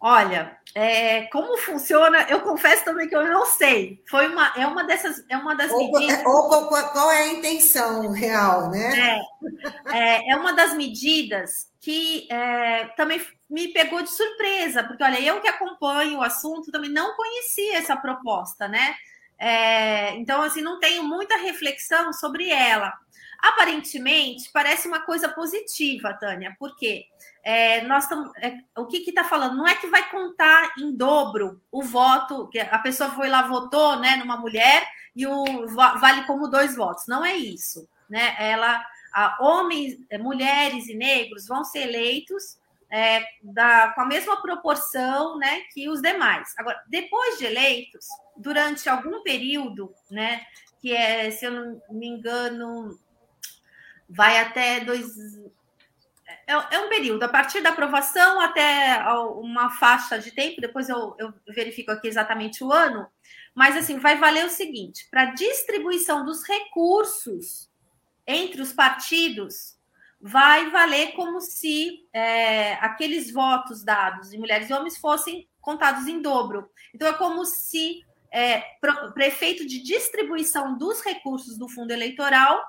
Olha, 0.00 0.56
é, 0.75 1.23
como 1.27 1.57
funciona, 1.59 2.27
eu 2.29 2.41
confesso 2.43 2.85
também 2.85 3.09
que 3.09 3.17
eu 3.17 3.27
não 3.27 3.45
sei. 3.45 4.03
Foi 4.09 4.29
uma, 4.29 4.53
é 4.57 4.67
uma 4.67 4.85
dessas, 4.85 5.25
é 5.29 5.37
uma 5.37 5.55
das 5.55 5.71
ou, 5.71 5.91
medidas. 5.91 6.25
Ou 6.25 6.49
qual 6.69 7.11
é 7.11 7.23
a 7.23 7.29
intenção 7.29 8.12
real, 8.12 8.71
né? 8.71 9.21
É, 9.91 9.97
é, 9.97 10.31
é 10.33 10.37
uma 10.37 10.53
das 10.53 10.75
medidas 10.75 11.69
que 11.81 12.29
é, 12.31 12.85
também 12.97 13.21
me 13.49 13.69
pegou 13.69 14.03
de 14.03 14.11
surpresa, 14.11 14.85
porque 14.85 15.03
olha, 15.03 15.21
eu 15.21 15.41
que 15.41 15.49
acompanho 15.49 16.19
o 16.19 16.23
assunto 16.23 16.71
também 16.71 16.91
não 16.91 17.17
conhecia 17.17 17.79
essa 17.79 17.97
proposta, 17.97 18.69
né? 18.69 18.95
É, 19.40 20.14
então, 20.16 20.42
assim, 20.42 20.61
não 20.61 20.78
tenho 20.78 21.02
muita 21.02 21.38
reflexão 21.38 22.12
sobre 22.12 22.50
ela. 22.50 22.92
Aparentemente, 23.38 24.50
parece 24.52 24.87
uma 24.87 25.00
coisa 25.00 25.26
positiva, 25.26 26.12
Tânia, 26.12 26.54
porque 26.59 27.06
é, 27.42 27.80
nós 27.85 28.04
estamos. 28.04 28.30
É, 28.37 28.59
o 28.76 28.85
que 28.85 28.99
está 28.99 29.25
falando? 29.25 29.56
Não 29.56 29.66
é 29.66 29.75
que 29.75 29.87
vai 29.87 30.11
contar 30.11 30.75
em 30.78 30.94
dobro 30.94 31.59
o 31.73 31.82
voto, 31.82 32.49
que 32.49 32.61
a 32.61 32.78
pessoa 32.80 33.11
foi 33.12 33.30
lá, 33.30 33.49
votou 33.49 33.99
né, 33.99 34.16
numa 34.16 34.37
mulher 34.37 34.87
e 35.16 35.26
o 35.26 35.66
vale 35.68 36.25
como 36.26 36.49
dois 36.49 36.76
votos. 36.76 37.06
Não 37.09 37.25
é 37.25 37.35
isso. 37.35 37.88
Né? 38.11 38.37
Ela, 38.38 38.85
a, 39.11 39.38
homens, 39.40 39.97
é, 40.11 40.18
mulheres 40.18 40.87
e 40.87 40.94
negros 40.94 41.47
vão 41.47 41.64
ser 41.64 41.88
eleitos 41.88 42.60
é, 42.90 43.25
da, 43.42 43.92
com 43.92 44.00
a 44.00 44.06
mesma 44.06 44.40
proporção 44.42 45.38
né, 45.38 45.61
que 45.73 45.88
os 45.88 46.02
demais. 46.02 46.54
Agora, 46.59 46.82
depois 46.88 47.38
de 47.38 47.47
eleitos, 47.47 48.06
durante 48.37 48.88
algum 48.88 49.23
período, 49.23 49.94
né, 50.11 50.44
que 50.80 50.94
é, 50.94 51.30
se 51.30 51.44
eu 51.44 51.52
não 51.52 51.82
me 51.90 52.09
engano, 52.09 52.99
vai 54.09 54.38
até 54.38 54.80
dois, 54.80 55.16
é, 56.47 56.52
é, 56.75 56.78
um 56.80 56.88
período, 56.88 57.23
a 57.23 57.28
partir 57.28 57.61
da 57.61 57.70
aprovação 57.70 58.40
até 58.40 59.04
uma 59.35 59.70
faixa 59.70 60.18
de 60.18 60.32
tempo, 60.32 60.61
depois 60.61 60.88
eu, 60.88 61.14
eu 61.18 61.32
verifico 61.49 61.92
aqui 61.92 62.09
exatamente 62.09 62.64
o 62.64 62.73
ano, 62.73 63.06
mas 63.54 63.76
assim, 63.76 63.99
vai 63.99 64.16
valer 64.16 64.44
o 64.44 64.50
seguinte: 64.50 65.06
para 65.11 65.26
distribuição 65.26 66.25
dos 66.25 66.42
recursos 66.42 67.70
entre 68.26 68.61
os 68.61 68.73
partidos, 68.73 69.78
vai 70.21 70.71
valer 70.71 71.12
como 71.12 71.41
se 71.41 72.07
é, 72.12 72.75
aqueles 72.75 73.33
votos 73.33 73.83
dados 73.83 74.31
de 74.31 74.39
mulheres 74.39 74.69
e 74.69 74.73
homens 74.73 74.99
fossem 74.99 75.49
contados 75.61 76.07
em 76.07 76.21
dobro. 76.21 76.71
Então, 76.95 77.09
é 77.09 77.12
como 77.12 77.45
se 77.47 78.05
é, 78.31 78.61
prefeito 79.15 79.67
de 79.67 79.83
distribuição 79.83 80.77
dos 80.77 81.00
recursos 81.00 81.57
do 81.57 81.69
fundo 81.69 81.91
eleitoral 81.91 82.62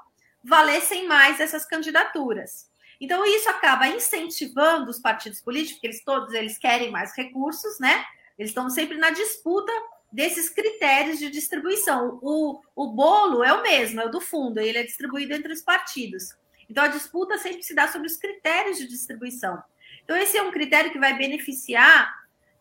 valessem 0.44 1.08
mais 1.08 1.40
essas 1.40 1.66
candidaturas. 1.66 2.70
Então, 3.00 3.26
isso 3.26 3.50
acaba 3.50 3.88
incentivando 3.88 4.90
os 4.90 5.00
partidos 5.00 5.42
políticos, 5.42 5.74
porque 5.74 5.88
eles 5.88 6.04
todos 6.04 6.34
eles 6.34 6.58
querem 6.58 6.92
mais 6.92 7.16
recursos, 7.16 7.80
né? 7.80 8.06
Eles 8.38 8.52
estão 8.52 8.70
sempre 8.70 8.98
na 8.98 9.10
disputa 9.10 9.72
desses 10.12 10.50
critérios 10.50 11.20
de 11.20 11.30
distribuição. 11.30 12.20
O, 12.22 12.62
o 12.76 12.88
bolo 12.88 13.44
é 13.44 13.54
o 13.54 13.62
mesmo, 13.62 14.02
é 14.02 14.06
o 14.06 14.12
do 14.12 14.22
fundo, 14.22 14.60
ele 14.60 14.78
é 14.78 14.84
distribuído 14.84 15.34
entre 15.34 15.52
os 15.52 15.62
partidos. 15.62 16.36
Então, 16.72 16.84
a 16.84 16.88
disputa 16.88 17.38
sempre 17.38 17.62
se 17.62 17.76
dá 17.76 17.88
sobre 17.88 18.08
os 18.08 18.18
critérios 18.18 18.78
de 18.78 18.88
distribuição. 18.88 19.62
Então, 20.04 20.18
esse 20.18 20.38
é 20.38 20.42
um 20.42 20.52
critério 20.52 20.92
que 20.92 21.00
vai 21.00 21.16
beneficiar 21.18 22.12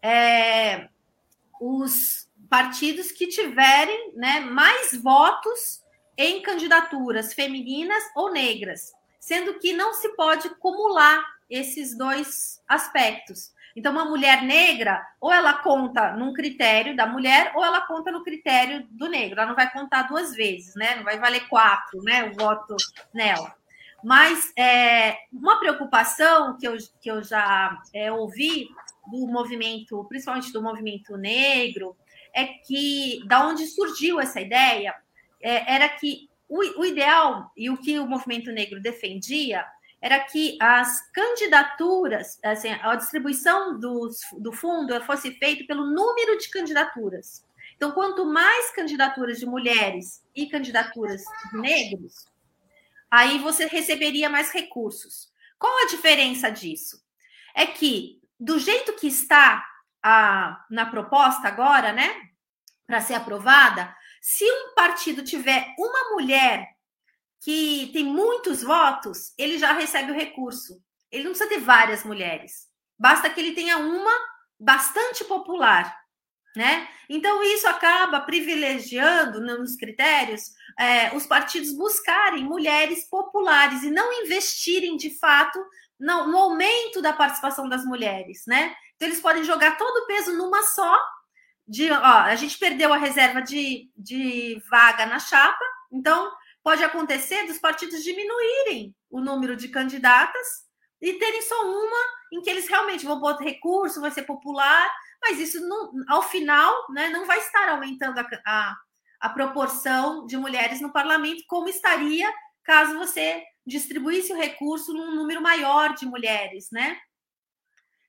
é, 0.02 0.88
os 1.60 2.28
partidos 2.48 3.10
que 3.10 3.28
tiverem 3.28 4.12
né, 4.14 4.40
mais 4.40 4.94
votos 4.94 5.82
em 6.18 6.42
candidaturas 6.42 7.32
femininas 7.32 8.02
ou 8.14 8.32
negras 8.32 8.92
sendo 9.20 9.58
que 9.58 9.74
não 9.74 9.92
se 9.92 10.08
pode 10.16 10.48
acumular 10.48 11.22
esses 11.48 11.96
dois 11.96 12.60
aspectos. 12.66 13.52
Então, 13.76 13.92
uma 13.92 14.04
mulher 14.04 14.42
negra, 14.42 15.06
ou 15.20 15.32
ela 15.32 15.54
conta 15.54 16.12
num 16.12 16.32
critério 16.32 16.96
da 16.96 17.06
mulher, 17.06 17.52
ou 17.54 17.64
ela 17.64 17.82
conta 17.82 18.10
no 18.10 18.24
critério 18.24 18.84
do 18.90 19.08
negro. 19.08 19.38
Ela 19.38 19.50
não 19.50 19.54
vai 19.54 19.70
contar 19.70 20.08
duas 20.08 20.34
vezes, 20.34 20.74
né? 20.74 20.96
Não 20.96 21.04
vai 21.04 21.18
valer 21.18 21.46
quatro, 21.48 22.02
né? 22.02 22.24
O 22.24 22.34
voto 22.34 22.74
nela. 23.14 23.54
Mas 24.02 24.52
é, 24.56 25.16
uma 25.32 25.58
preocupação 25.58 26.56
que 26.58 26.66
eu, 26.66 26.76
que 27.00 27.10
eu 27.10 27.22
já 27.22 27.80
é, 27.94 28.10
ouvi 28.10 28.68
do 29.10 29.26
movimento, 29.26 30.04
principalmente 30.08 30.52
do 30.52 30.62
movimento 30.62 31.16
negro, 31.16 31.96
é 32.34 32.44
que 32.46 33.20
da 33.26 33.46
onde 33.46 33.66
surgiu 33.66 34.20
essa 34.20 34.40
ideia 34.40 34.94
é, 35.42 35.74
era 35.74 35.88
que 35.88 36.28
o, 36.48 36.80
o 36.80 36.84
ideal 36.84 37.50
e 37.56 37.70
o 37.70 37.76
que 37.76 37.98
o 37.98 38.06
movimento 38.06 38.50
negro 38.50 38.80
defendia 38.80 39.64
era 40.00 40.18
que 40.20 40.56
as 40.60 41.10
candidaturas, 41.12 42.38
assim, 42.42 42.70
a 42.70 42.96
distribuição 42.96 43.78
do, 43.78 44.10
do 44.38 44.52
fundo 44.52 44.98
fosse 45.02 45.32
feita 45.32 45.64
pelo 45.66 45.84
número 45.84 46.38
de 46.38 46.48
candidaturas. 46.48 47.44
Então, 47.76 47.92
quanto 47.92 48.24
mais 48.24 48.70
candidaturas 48.72 49.38
de 49.38 49.46
mulheres 49.46 50.22
e 50.34 50.46
candidaturas 50.46 51.22
de 51.52 51.58
negros, 51.58 52.26
aí 53.10 53.38
você 53.38 53.66
receberia 53.66 54.30
mais 54.30 54.50
recursos. 54.50 55.30
Qual 55.58 55.72
a 55.82 55.88
diferença 55.88 56.50
disso? 56.50 57.02
É 57.54 57.66
que, 57.66 58.20
do 58.38 58.58
jeito 58.58 58.94
que 58.94 59.08
está 59.08 59.66
a, 60.02 60.64
na 60.70 60.86
proposta 60.86 61.48
agora, 61.48 61.92
né, 61.92 62.30
para 62.86 63.00
ser 63.00 63.14
aprovada, 63.14 63.94
se 64.20 64.44
um 64.44 64.74
partido 64.74 65.22
tiver 65.22 65.74
uma 65.78 66.10
mulher 66.10 66.68
que 67.40 67.90
tem 67.92 68.04
muitos 68.04 68.62
votos, 68.62 69.32
ele 69.38 69.58
já 69.58 69.72
recebe 69.72 70.12
o 70.12 70.14
recurso. 70.14 70.82
Ele 71.10 71.24
não 71.24 71.30
precisa 71.32 71.48
ter 71.48 71.60
várias 71.60 72.04
mulheres. 72.04 72.68
Basta 72.98 73.30
que 73.30 73.40
ele 73.40 73.54
tenha 73.54 73.78
uma 73.78 74.12
bastante 74.58 75.24
popular, 75.24 75.98
né? 76.56 76.88
Então 77.08 77.42
isso 77.42 77.68
acaba 77.68 78.20
privilegiando 78.20 79.40
nos 79.40 79.76
critérios 79.76 80.52
é, 80.78 81.14
os 81.14 81.26
partidos 81.26 81.72
buscarem 81.72 82.44
mulheres 82.44 83.08
populares 83.08 83.82
e 83.82 83.90
não 83.90 84.12
investirem 84.22 84.96
de 84.96 85.10
fato 85.18 85.58
no, 85.98 86.28
no 86.28 86.38
aumento 86.38 87.02
da 87.02 87.12
participação 87.12 87.68
das 87.68 87.84
mulheres, 87.84 88.42
né? 88.46 88.74
Então 88.96 89.08
eles 89.08 89.20
podem 89.20 89.44
jogar 89.44 89.76
todo 89.76 90.04
o 90.04 90.06
peso 90.06 90.36
numa 90.36 90.62
só 90.62 90.98
de, 91.66 91.90
ó, 91.90 91.96
a 91.96 92.34
gente 92.34 92.58
perdeu 92.58 92.92
a 92.92 92.96
reserva 92.96 93.40
de, 93.40 93.90
de 93.96 94.60
vaga 94.68 95.06
na 95.06 95.18
chapa, 95.18 95.64
então 95.92 96.32
pode 96.62 96.82
acontecer 96.82 97.46
dos 97.46 97.58
partidos 97.58 98.02
diminuírem 98.02 98.94
o 99.08 99.20
número 99.20 99.54
de 99.56 99.68
candidatas 99.68 100.46
e 101.00 101.14
terem 101.14 101.42
só 101.42 101.62
uma 101.64 101.96
em 102.32 102.42
que 102.42 102.50
eles 102.50 102.68
realmente 102.68 103.04
vão 103.04 103.20
botar 103.20 103.44
recurso, 103.44 104.00
vai 104.00 104.10
ser 104.10 104.22
popular, 104.22 104.90
mas 105.22 105.38
isso 105.38 105.60
não, 105.66 105.92
ao 106.08 106.22
final 106.22 106.72
né, 106.90 107.08
não 107.10 107.26
vai 107.26 107.38
estar 107.38 107.68
aumentando 107.68 108.18
a, 108.18 108.26
a, 108.46 108.76
a 109.20 109.28
proporção 109.28 110.26
de 110.26 110.36
mulheres 110.36 110.80
no 110.80 110.92
parlamento, 110.92 111.44
como 111.46 111.68
estaria 111.68 112.32
caso 112.64 112.98
você 112.98 113.42
distribuísse 113.66 114.32
o 114.32 114.36
recurso 114.36 114.92
num 114.92 115.14
número 115.14 115.42
maior 115.42 115.94
de 115.94 116.06
mulheres, 116.06 116.68
né? 116.70 116.98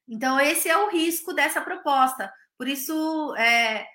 Então, 0.08 0.40
esse 0.40 0.70
é 0.70 0.78
o 0.78 0.90
risco 0.90 1.34
dessa 1.34 1.62
proposta. 1.62 2.32
Por 2.58 2.68
isso, 2.68 3.36
é, 3.38 3.86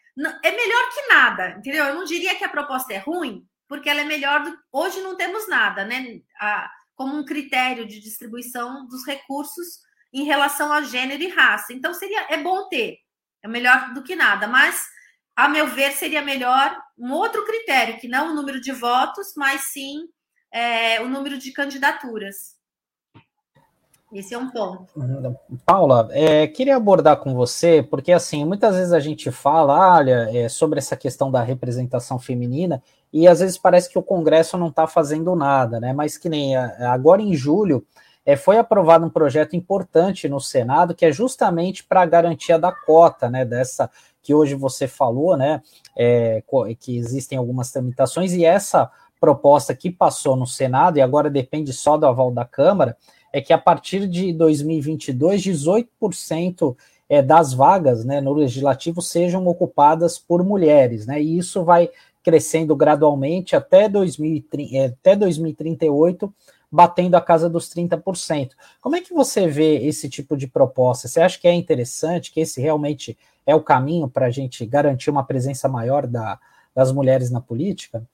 é 0.42 0.50
melhor 0.50 0.90
que 0.94 1.06
nada, 1.08 1.50
entendeu? 1.50 1.84
Eu 1.84 1.94
não 1.94 2.04
diria 2.04 2.34
que 2.34 2.44
a 2.44 2.48
proposta 2.48 2.92
é 2.92 2.98
ruim, 2.98 3.46
porque 3.68 3.88
ela 3.88 4.00
é 4.00 4.04
melhor 4.04 4.42
do. 4.42 4.56
Hoje 4.72 5.00
não 5.00 5.16
temos 5.16 5.48
nada, 5.48 5.84
né? 5.84 6.20
A, 6.40 6.70
como 6.94 7.16
um 7.16 7.24
critério 7.24 7.86
de 7.86 8.00
distribuição 8.00 8.86
dos 8.86 9.06
recursos 9.06 9.80
em 10.12 10.24
relação 10.24 10.72
a 10.72 10.82
gênero 10.82 11.22
e 11.22 11.28
raça. 11.28 11.72
Então, 11.72 11.92
seria 11.92 12.26
é 12.30 12.38
bom 12.38 12.68
ter, 12.68 12.96
é 13.46 13.48
melhor 13.48 13.94
do 13.94 14.02
que 14.02 14.14
nada, 14.14 14.46
mas, 14.46 14.84
a 15.34 15.48
meu 15.48 15.66
ver, 15.68 15.92
seria 15.92 16.20
melhor 16.20 16.76
um 16.98 17.12
outro 17.12 17.44
critério, 17.44 17.98
que 17.98 18.08
não 18.08 18.32
o 18.32 18.34
número 18.34 18.60
de 18.60 18.72
votos, 18.72 19.32
mas 19.36 19.62
sim 19.72 20.08
é, 20.52 21.00
o 21.00 21.08
número 21.08 21.38
de 21.38 21.52
candidaturas. 21.52 22.56
Esse 24.12 24.34
é 24.34 24.38
um 24.38 24.50
ponto. 24.50 24.86
Paula, 25.64 26.08
é, 26.12 26.46
queria 26.46 26.76
abordar 26.76 27.18
com 27.18 27.34
você, 27.34 27.82
porque 27.82 28.12
assim, 28.12 28.44
muitas 28.44 28.76
vezes 28.76 28.92
a 28.92 29.00
gente 29.00 29.30
fala, 29.32 29.96
olha, 29.96 30.30
é, 30.32 30.48
sobre 30.48 30.78
essa 30.78 30.96
questão 30.96 31.30
da 31.30 31.42
representação 31.42 32.18
feminina, 32.18 32.82
e 33.12 33.26
às 33.26 33.40
vezes 33.40 33.58
parece 33.58 33.90
que 33.90 33.98
o 33.98 34.02
Congresso 34.02 34.56
não 34.56 34.68
está 34.68 34.86
fazendo 34.86 35.34
nada, 35.34 35.80
né? 35.80 35.92
Mas 35.92 36.16
que 36.16 36.28
nem 36.28 36.56
agora 36.56 37.20
em 37.20 37.34
julho 37.34 37.84
é, 38.26 38.34
foi 38.34 38.58
aprovado 38.58 39.06
um 39.06 39.10
projeto 39.10 39.54
importante 39.54 40.28
no 40.28 40.40
Senado 40.40 40.94
que 40.94 41.06
é 41.06 41.12
justamente 41.12 41.84
para 41.84 42.02
a 42.02 42.06
garantia 42.06 42.58
da 42.58 42.72
cota, 42.72 43.30
né? 43.30 43.44
Dessa 43.44 43.88
que 44.20 44.34
hoje 44.34 44.56
você 44.56 44.88
falou, 44.88 45.36
né? 45.36 45.62
É, 45.96 46.42
que 46.80 46.98
existem 46.98 47.38
algumas 47.38 47.70
tramitações, 47.70 48.32
e 48.32 48.44
essa 48.44 48.90
proposta 49.20 49.74
que 49.74 49.90
passou 49.90 50.34
no 50.34 50.46
Senado 50.46 50.98
e 50.98 51.00
agora 51.00 51.30
depende 51.30 51.72
só 51.72 51.96
do 51.96 52.04
aval 52.04 52.32
da 52.32 52.44
Câmara 52.44 52.96
é 53.32 53.40
que 53.40 53.52
a 53.52 53.58
partir 53.58 54.08
de 54.08 54.32
2022, 54.32 55.42
18% 55.42 56.76
é, 57.08 57.22
das 57.22 57.52
vagas 57.52 58.04
né, 58.04 58.20
no 58.20 58.32
legislativo 58.32 59.00
sejam 59.00 59.46
ocupadas 59.46 60.18
por 60.18 60.42
mulheres, 60.42 61.06
né? 61.06 61.22
E 61.22 61.38
isso 61.38 61.64
vai 61.64 61.88
crescendo 62.24 62.74
gradualmente 62.74 63.54
até, 63.54 63.88
2030, 63.88 64.76
é, 64.76 64.86
até 64.86 65.14
2038 65.14 66.34
batendo 66.70 67.14
a 67.14 67.20
casa 67.20 67.48
dos 67.48 67.68
30%. 67.68 68.50
Como 68.80 68.96
é 68.96 69.00
que 69.00 69.14
você 69.14 69.46
vê 69.46 69.86
esse 69.86 70.08
tipo 70.08 70.36
de 70.36 70.46
proposta? 70.46 71.08
Você 71.08 71.20
acha 71.20 71.38
que 71.38 71.48
é 71.48 71.52
interessante, 71.52 72.32
que 72.32 72.40
esse 72.40 72.60
realmente 72.60 73.16
é 73.46 73.54
o 73.54 73.62
caminho 73.62 74.08
para 74.08 74.26
a 74.26 74.30
gente 74.30 74.66
garantir 74.66 75.10
uma 75.10 75.24
presença 75.24 75.68
maior 75.68 76.06
da, 76.06 76.38
das 76.74 76.92
mulheres 76.92 77.30
na 77.30 77.40
política? 77.40 78.06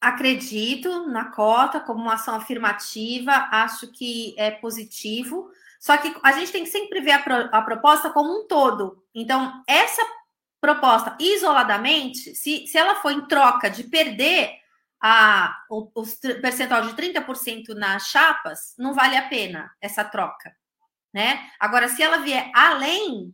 Acredito 0.00 1.06
na 1.06 1.26
cota 1.26 1.80
como 1.80 2.02
uma 2.02 2.14
ação 2.14 2.34
afirmativa, 2.34 3.32
acho 3.50 3.90
que 3.92 4.34
é 4.36 4.50
positivo, 4.50 5.48
só 5.80 5.96
que 5.96 6.14
a 6.22 6.32
gente 6.32 6.52
tem 6.52 6.64
que 6.64 6.70
sempre 6.70 7.00
ver 7.00 7.12
a, 7.12 7.18
pro, 7.20 7.34
a 7.52 7.62
proposta 7.62 8.10
como 8.10 8.40
um 8.40 8.46
todo. 8.46 9.02
Então, 9.14 9.62
essa 9.66 10.02
proposta 10.60 11.16
isoladamente, 11.20 12.34
se, 12.34 12.66
se 12.66 12.76
ela 12.76 12.96
for 12.96 13.12
em 13.12 13.26
troca 13.26 13.70
de 13.70 13.84
perder 13.84 14.50
a, 15.08 15.64
o, 15.70 15.88
o 15.94 16.04
percentual 16.42 16.82
de 16.82 16.94
30% 16.94 17.68
nas 17.76 18.08
chapas, 18.08 18.74
não 18.76 18.92
vale 18.92 19.16
a 19.16 19.28
pena 19.28 19.72
essa 19.80 20.02
troca. 20.02 20.52
Né? 21.14 21.48
Agora, 21.60 21.88
se 21.88 22.02
ela 22.02 22.18
vier 22.18 22.50
além 22.52 23.32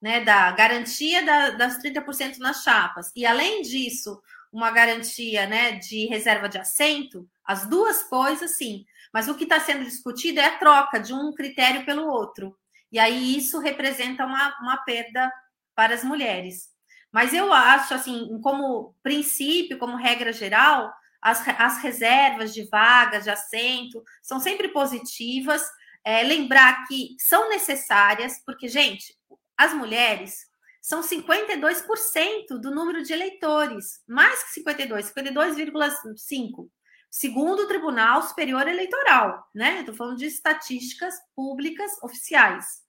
né, 0.00 0.24
da 0.24 0.50
garantia 0.52 1.22
da, 1.22 1.50
das 1.50 1.76
30% 1.76 2.38
nas 2.38 2.62
chapas, 2.62 3.12
e 3.14 3.26
além 3.26 3.60
disso, 3.60 4.18
uma 4.50 4.70
garantia 4.70 5.46
né, 5.46 5.72
de 5.72 6.06
reserva 6.06 6.48
de 6.48 6.56
assento, 6.56 7.28
as 7.44 7.66
duas 7.66 8.02
coisas, 8.02 8.56
sim. 8.56 8.86
Mas 9.12 9.28
o 9.28 9.34
que 9.34 9.44
está 9.44 9.60
sendo 9.60 9.84
discutido 9.84 10.40
é 10.40 10.46
a 10.46 10.58
troca 10.58 10.98
de 10.98 11.12
um 11.12 11.34
critério 11.34 11.84
pelo 11.84 12.06
outro. 12.06 12.56
E 12.90 12.98
aí 12.98 13.36
isso 13.36 13.58
representa 13.58 14.24
uma, 14.24 14.56
uma 14.58 14.78
perda 14.84 15.30
para 15.74 15.94
as 15.94 16.02
mulheres. 16.02 16.70
Mas 17.12 17.34
eu 17.34 17.52
acho, 17.52 17.92
assim, 17.92 18.40
como 18.40 18.94
princípio, 19.02 19.78
como 19.78 19.98
regra 19.98 20.32
geral, 20.32 20.90
as, 21.20 21.46
as 21.46 21.82
reservas 21.82 22.54
de 22.54 22.64
vagas, 22.64 23.24
de 23.24 23.30
assento, 23.30 24.02
são 24.22 24.40
sempre 24.40 24.68
positivas. 24.68 25.62
É, 26.02 26.22
lembrar 26.22 26.86
que 26.86 27.14
são 27.18 27.50
necessárias, 27.50 28.42
porque, 28.46 28.68
gente, 28.68 29.14
as 29.56 29.74
mulheres 29.74 30.46
são 30.80 31.02
52% 31.02 32.58
do 32.58 32.70
número 32.70 33.02
de 33.02 33.12
eleitores, 33.12 34.02
mais 34.08 34.42
que 34.44 34.54
52, 34.54 35.12
52,5, 35.12 36.70
segundo 37.10 37.64
o 37.64 37.68
Tribunal 37.68 38.22
Superior 38.22 38.66
Eleitoral, 38.66 39.46
né? 39.54 39.80
Estou 39.80 39.94
falando 39.94 40.16
de 40.16 40.26
estatísticas 40.26 41.14
públicas 41.36 41.92
oficiais. 42.02 42.80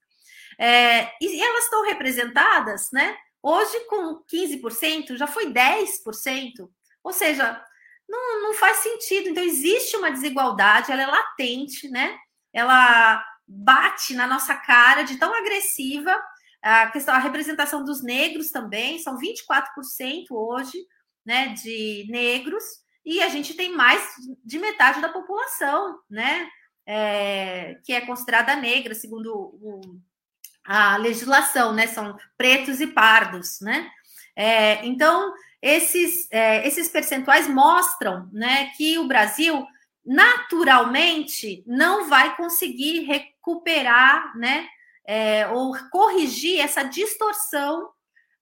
É, 0.58 1.12
e 1.20 1.42
elas 1.42 1.64
estão 1.64 1.84
representadas, 1.84 2.90
né? 2.92 3.16
Hoje, 3.42 3.78
com 3.86 4.22
15%, 4.24 5.16
já 5.16 5.26
foi 5.26 5.52
10%. 5.52 6.70
Ou 7.02 7.12
seja, 7.12 7.62
não, 8.12 8.42
não 8.42 8.54
faz 8.54 8.78
sentido. 8.78 9.30
Então, 9.30 9.42
existe 9.42 9.96
uma 9.96 10.10
desigualdade, 10.10 10.92
ela 10.92 11.02
é 11.02 11.06
latente, 11.06 11.88
né? 11.88 12.16
Ela 12.52 13.24
bate 13.48 14.14
na 14.14 14.26
nossa 14.26 14.54
cara 14.54 15.02
de 15.02 15.16
tão 15.16 15.34
agressiva. 15.34 16.14
A 16.62 16.88
questão, 16.90 17.14
a 17.14 17.18
representação 17.18 17.82
dos 17.82 18.02
negros 18.02 18.50
também, 18.50 18.98
são 18.98 19.18
24% 19.18 20.26
hoje, 20.30 20.78
né, 21.24 21.48
de 21.48 22.06
negros, 22.08 22.62
e 23.04 23.20
a 23.20 23.28
gente 23.28 23.54
tem 23.54 23.74
mais 23.74 24.14
de 24.44 24.58
metade 24.60 25.00
da 25.00 25.08
população, 25.08 25.98
né, 26.08 26.48
é, 26.86 27.76
que 27.84 27.92
é 27.92 28.00
considerada 28.02 28.54
negra, 28.54 28.94
segundo 28.94 29.34
o, 29.34 29.80
a 30.64 30.96
legislação, 30.98 31.72
né, 31.72 31.88
são 31.88 32.16
pretos 32.36 32.80
e 32.80 32.86
pardos, 32.86 33.58
né. 33.60 33.90
É, 34.36 34.86
então, 34.86 35.32
esses, 35.62 36.26
é, 36.32 36.66
esses 36.66 36.88
percentuais 36.88 37.46
mostram 37.46 38.28
né, 38.32 38.72
que 38.76 38.98
o 38.98 39.06
Brasil 39.06 39.64
naturalmente 40.04 41.62
não 41.64 42.08
vai 42.08 42.36
conseguir 42.36 43.04
recuperar 43.04 44.36
né, 44.36 44.66
é, 45.06 45.46
ou 45.48 45.72
corrigir 45.90 46.60
essa 46.60 46.82
distorção 46.82 47.88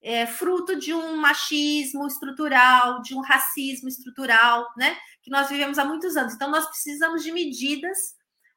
é, 0.02 0.26
fruto 0.26 0.78
de 0.78 0.94
um 0.94 1.16
machismo 1.16 2.06
estrutural, 2.06 3.02
de 3.02 3.14
um 3.14 3.20
racismo 3.20 3.86
estrutural, 3.86 4.66
né, 4.74 4.96
que 5.22 5.30
nós 5.30 5.48
vivemos 5.50 5.78
há 5.78 5.84
muitos 5.84 6.16
anos. 6.16 6.32
Então, 6.32 6.50
nós 6.50 6.66
precisamos 6.66 7.22
de 7.22 7.30
medidas 7.30 7.98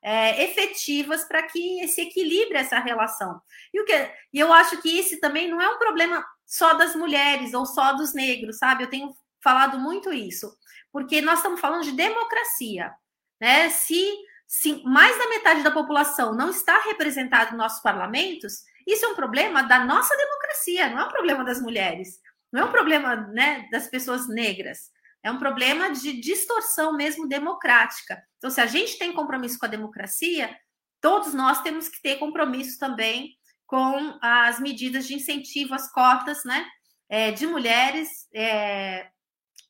é, 0.02 0.44
efetivas 0.46 1.26
para 1.26 1.44
que 1.44 1.86
se 1.90 2.02
equilibre 2.02 2.58
essa 2.58 2.80
relação. 2.80 3.42
E, 3.74 3.82
o 3.82 3.86
que, 3.86 3.94
e 4.32 4.40
eu 4.40 4.54
acho 4.54 4.82
que 4.82 4.98
esse 4.98 5.20
também 5.20 5.50
não 5.50 5.62
é 5.62 5.68
um 5.70 5.78
problema 5.78 6.26
só 6.54 6.76
das 6.76 6.96
mulheres 6.96 7.56
ou 7.56 7.66
só 7.66 7.94
dos 7.94 8.14
negros, 8.14 8.60
sabe? 8.60 8.84
Eu 8.84 8.90
tenho 8.90 9.12
falado 9.42 9.80
muito 9.80 10.14
isso, 10.14 10.56
porque 10.92 11.20
nós 11.20 11.40
estamos 11.40 11.60
falando 11.60 11.84
de 11.84 11.94
democracia, 11.94 12.94
né? 13.42 13.72
Se, 13.72 14.08
se 14.48 14.84
mais 14.86 15.18
da 15.18 15.30
metade 15.30 15.64
da 15.64 15.72
população 15.72 16.36
não 16.36 16.52
está 16.52 16.80
representada 16.84 17.50
nos 17.50 17.58
nossos 17.58 17.82
parlamentos, 17.82 18.62
isso 18.86 19.04
é 19.04 19.08
um 19.08 19.16
problema 19.16 19.64
da 19.64 19.84
nossa 19.84 20.16
democracia, 20.16 20.90
não 20.92 21.00
é 21.00 21.06
um 21.06 21.12
problema 21.12 21.44
das 21.44 21.60
mulheres, 21.60 22.20
não 22.52 22.62
é 22.62 22.66
um 22.66 22.72
problema 22.72 23.16
né, 23.16 23.68
das 23.72 23.88
pessoas 23.88 24.30
negras, 24.30 24.92
é 25.24 25.32
um 25.32 25.40
problema 25.40 25.90
de 25.92 26.22
distorção 26.22 26.94
mesmo 26.96 27.28
democrática. 27.28 28.24
Então, 28.38 28.52
se 28.52 28.62
a 28.62 28.68
gente 28.68 29.00
tem 29.00 29.12
compromisso 29.12 29.58
com 29.58 29.66
a 29.66 29.70
democracia, 29.70 30.56
todos 31.02 31.34
nós 31.34 31.64
temos 31.64 31.90
que 31.90 32.00
ter 32.00 32.18
compromisso 32.18 32.78
também 32.78 33.36
com 33.66 34.18
as 34.22 34.60
medidas 34.60 35.08
de 35.08 35.16
incentivo 35.16 35.74
às 35.74 35.92
cotas 35.92 36.44
né, 36.44 36.66
é, 37.10 37.32
de 37.32 37.48
mulheres 37.48 38.28
é, 38.34 39.08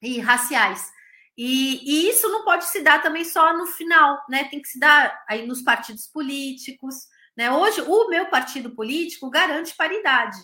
e 0.01 0.19
raciais. 0.19 0.91
E, 1.38 1.82
e, 1.84 2.10
isso 2.10 2.29
não 2.29 2.43
pode 2.43 2.65
se 2.65 2.82
dar 2.82 3.01
também 3.01 3.25
só 3.25 3.58
no 3.58 3.65
final, 3.65 4.23
né? 4.29 4.43
Tem 4.45 4.62
que 4.62 4.67
se 4.67 4.79
dar 4.79 5.23
aí 5.27 5.47
nos 5.47 5.63
partidos 5.63 6.08
políticos. 6.08 6.95
Né? 7.36 7.49
Hoje, 7.51 7.82
o 7.82 8.08
meu 8.08 8.27
partido 8.27 8.75
político 8.75 9.32
garante 9.32 9.75
paridade, 9.75 10.38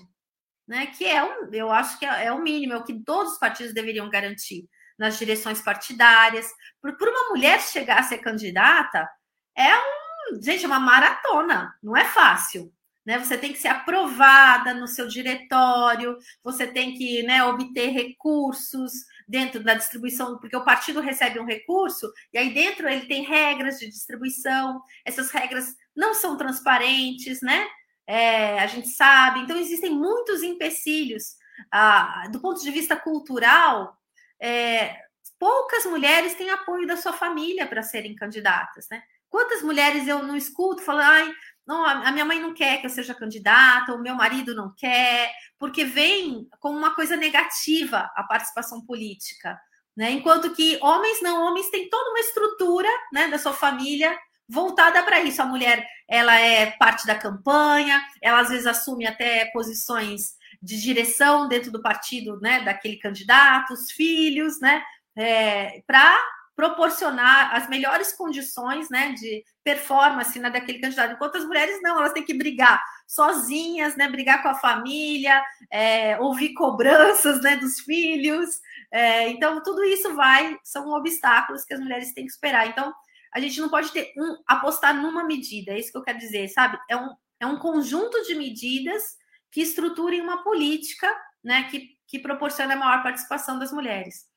né? 0.68 0.88
Que 0.88 1.06
é 1.06 1.24
um, 1.24 1.54
eu 1.54 1.72
acho 1.72 2.00
que 2.00 2.06
é, 2.06 2.26
é 2.26 2.32
o 2.32 2.42
mínimo, 2.42 2.74
é 2.74 2.78
o 2.78 2.84
que 2.84 3.04
todos 3.04 3.34
os 3.34 3.40
partidos 3.40 3.74
deveriam 3.74 4.10
garantir 4.10 4.68
nas 4.98 5.20
direções 5.20 5.62
partidárias. 5.62 6.50
Por, 6.82 6.98
por 6.98 7.08
uma 7.08 7.30
mulher 7.30 7.62
chegar 7.62 8.00
a 8.00 8.04
ser 8.04 8.18
candidata, 8.18 9.08
é 9.56 9.78
um, 9.78 10.42
gente, 10.42 10.64
é 10.66 10.68
uma 10.68 10.80
maratona, 10.80 11.72
não 11.84 11.96
é 11.96 12.06
fácil 12.06 12.74
né? 13.10 13.18
Você 13.18 13.36
tem 13.36 13.52
que 13.52 13.58
ser 13.58 13.70
aprovada 13.70 14.72
no 14.72 14.88
seu 14.88 15.08
diretório, 15.08 16.16
você 16.44 16.68
tem 16.68 16.94
que 16.94 17.24
né, 17.24 17.44
obter 17.44 17.88
recursos 17.88 18.92
dentro 19.28 19.64
da 19.64 19.74
distribuição, 19.74 20.38
porque 20.38 20.56
o 20.56 20.64
partido 20.64 21.02
recebe 21.02 21.40
um 21.40 21.46
recurso 21.46 22.14
e 22.32 22.38
aí 22.38 22.54
dentro 22.54 22.88
ele 22.88 23.08
tem 23.08 23.24
regras 23.24 23.80
de 23.80 23.90
distribuição. 23.90 24.80
Essas 25.04 25.32
regras 25.32 25.76
não 25.96 26.14
são 26.14 26.38
transparentes, 26.38 27.42
né? 27.42 27.68
É, 28.06 28.60
a 28.60 28.68
gente 28.68 28.90
sabe. 28.90 29.40
Então 29.40 29.58
existem 29.58 29.90
muitos 29.90 30.44
empecilhos 30.44 31.36
ah, 31.72 32.28
do 32.32 32.40
ponto 32.40 32.62
de 32.62 32.70
vista 32.70 32.96
cultural. 32.96 33.98
É, 34.40 34.96
poucas 35.40 35.84
mulheres 35.86 36.36
têm 36.36 36.52
apoio 36.52 36.86
da 36.86 36.96
sua 36.96 37.14
família 37.14 37.66
para 37.66 37.82
serem 37.82 38.16
candidatas, 38.16 38.88
né? 38.92 39.02
Quantas 39.30 39.62
mulheres 39.62 40.08
eu 40.08 40.24
não 40.24 40.36
escuto 40.36 40.82
falando, 40.82 41.06
ai, 41.06 41.34
não, 41.70 41.86
a 41.86 42.12
minha 42.12 42.26
mãe 42.26 42.42
não 42.42 42.52
quer 42.52 42.80
que 42.80 42.88
eu 42.88 42.90
seja 42.90 43.14
candidata, 43.14 43.94
o 43.94 44.02
meu 44.02 44.16
marido 44.16 44.56
não 44.56 44.74
quer, 44.76 45.32
porque 45.60 45.86
vem 45.86 46.50
como 46.60 46.76
uma 46.76 46.96
coisa 46.96 47.16
negativa 47.16 48.10
a 48.16 48.24
participação 48.24 48.84
política, 48.84 49.56
né? 49.96 50.10
Enquanto 50.10 50.52
que 50.56 50.80
homens 50.82 51.22
não, 51.22 51.46
homens 51.46 51.70
têm 51.70 51.88
toda 51.88 52.10
uma 52.10 52.20
estrutura, 52.22 52.90
né, 53.14 53.28
da 53.28 53.38
sua 53.38 53.54
família 53.54 54.18
voltada 54.48 55.04
para 55.04 55.22
isso. 55.22 55.44
A 55.44 55.46
mulher, 55.46 55.86
ela 56.08 56.34
é 56.40 56.72
parte 56.72 57.06
da 57.06 57.14
campanha, 57.14 58.02
ela 58.20 58.40
às 58.40 58.50
vezes 58.50 58.66
assume 58.66 59.06
até 59.06 59.46
posições 59.52 60.40
de 60.60 60.82
direção 60.82 61.48
dentro 61.48 61.72
do 61.72 61.84
partido, 61.84 62.40
né, 62.42 62.64
daquele 62.64 62.98
candidato, 62.98 63.74
os 63.74 63.92
filhos, 63.92 64.60
né, 64.60 64.84
é, 65.16 65.84
para 65.86 66.20
proporcionar 66.60 67.56
as 67.56 67.70
melhores 67.70 68.12
condições 68.12 68.90
né, 68.90 69.14
de 69.14 69.46
performance 69.64 70.38
né, 70.38 70.50
daquele 70.50 70.80
candidato. 70.80 71.14
Enquanto 71.14 71.38
as 71.38 71.46
mulheres 71.46 71.82
não, 71.82 71.98
elas 71.98 72.12
têm 72.12 72.26
que 72.26 72.34
brigar 72.34 72.84
sozinhas, 73.08 73.96
né, 73.96 74.10
brigar 74.10 74.44
com 74.44 74.50
a 74.50 74.56
família, 74.56 75.42
é, 75.72 76.20
ouvir 76.20 76.54
cobranças 76.54 77.42
né, 77.42 77.56
dos 77.56 77.80
filhos. 77.80 78.50
É, 78.92 79.30
então, 79.30 79.64
tudo 79.64 79.86
isso 79.86 80.14
vai, 80.14 80.58
são 80.62 80.90
obstáculos 80.90 81.64
que 81.64 81.74
as 81.74 81.80
mulheres 81.80 82.14
têm 82.14 82.26
que 82.26 82.34
superar. 82.34 82.68
Então, 82.68 82.94
a 83.34 83.40
gente 83.40 83.62
não 83.62 83.70
pode 83.70 83.94
ter 83.94 84.12
um, 84.18 84.36
apostar 84.46 84.94
numa 84.94 85.24
medida, 85.24 85.72
é 85.72 85.80
isso 85.80 85.94
que 85.94 85.98
eu 85.98 86.04
quero 86.04 86.18
dizer, 86.18 86.50
sabe? 86.50 86.78
É 86.90 86.98
um, 86.98 87.10
é 87.40 87.46
um 87.46 87.58
conjunto 87.58 88.22
de 88.24 88.36
medidas 88.36 89.16
que 89.50 89.62
estruturem 89.62 90.20
uma 90.20 90.44
política 90.44 91.10
né, 91.42 91.70
que, 91.72 91.88
que 92.06 92.20
proporcione 92.20 92.74
a 92.74 92.76
maior 92.76 93.02
participação 93.02 93.58
das 93.58 93.72
mulheres. 93.72 94.29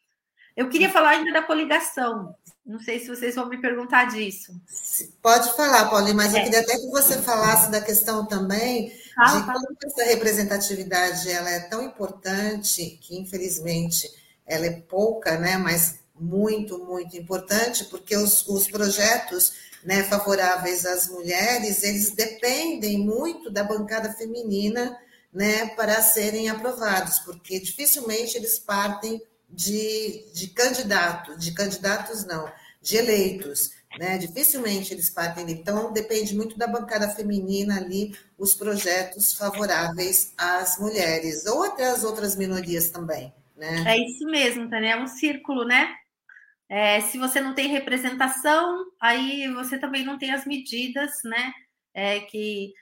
Eu 0.56 0.68
queria 0.68 0.90
falar 0.90 1.10
ainda 1.10 1.32
da 1.32 1.42
coligação. 1.42 2.34
Não 2.64 2.78
sei 2.78 3.00
se 3.00 3.08
vocês 3.08 3.34
vão 3.34 3.48
me 3.48 3.60
perguntar 3.60 4.04
disso. 4.04 4.52
Pode 5.20 5.52
falar, 5.56 5.88
Paulinho, 5.90 6.16
mas 6.16 6.34
é. 6.34 6.38
eu 6.38 6.44
queria 6.44 6.60
até 6.60 6.76
que 6.76 6.86
você 6.88 7.20
falasse 7.20 7.70
da 7.70 7.80
questão 7.80 8.24
também 8.26 8.92
ah, 9.18 9.36
de 9.36 9.46
como 9.46 9.76
essa 9.84 10.04
representatividade 10.04 11.30
ela 11.30 11.50
é 11.50 11.60
tão 11.60 11.82
importante 11.82 12.98
que, 13.00 13.18
infelizmente, 13.18 14.08
ela 14.46 14.66
é 14.66 14.80
pouca, 14.80 15.38
né? 15.38 15.56
mas 15.56 16.00
muito, 16.14 16.78
muito 16.78 17.16
importante, 17.16 17.84
porque 17.86 18.16
os, 18.16 18.46
os 18.46 18.68
projetos 18.68 19.52
né, 19.82 20.04
favoráveis 20.04 20.86
às 20.86 21.08
mulheres, 21.08 21.82
eles 21.82 22.10
dependem 22.12 22.98
muito 22.98 23.50
da 23.50 23.64
bancada 23.64 24.12
feminina 24.12 24.96
né, 25.32 25.66
para 25.74 26.00
serem 26.02 26.48
aprovados, 26.48 27.18
porque 27.20 27.58
dificilmente 27.58 28.36
eles 28.36 28.58
partem 28.58 29.20
de, 29.52 30.24
de 30.32 30.48
candidatos, 30.48 31.38
de 31.38 31.52
candidatos 31.52 32.24
não, 32.24 32.50
de 32.80 32.96
eleitos. 32.96 33.70
Né? 33.98 34.16
Dificilmente 34.16 34.94
eles 34.94 35.10
partem. 35.10 35.50
Então, 35.50 35.92
depende 35.92 36.34
muito 36.34 36.56
da 36.56 36.66
bancada 36.66 37.10
feminina 37.10 37.76
ali, 37.76 38.16
os 38.38 38.54
projetos 38.54 39.34
favoráveis 39.34 40.32
às 40.36 40.78
mulheres, 40.78 41.46
ou 41.46 41.62
até 41.64 41.90
às 41.90 42.02
outras 42.02 42.34
minorias 42.34 42.88
também. 42.88 43.32
Né? 43.54 43.84
É 43.86 43.98
isso 43.98 44.24
mesmo, 44.24 44.68
Tânia, 44.68 44.92
é 44.92 44.96
um 44.96 45.06
círculo, 45.06 45.64
né? 45.64 45.94
É, 46.68 47.02
se 47.02 47.18
você 47.18 47.38
não 47.38 47.54
tem 47.54 47.68
representação, 47.68 48.86
aí 48.98 49.46
você 49.52 49.78
também 49.78 50.04
não 50.04 50.18
tem 50.18 50.32
as 50.32 50.46
medidas, 50.46 51.10
né? 51.22 51.52
É, 51.92 52.20
que 52.20 52.72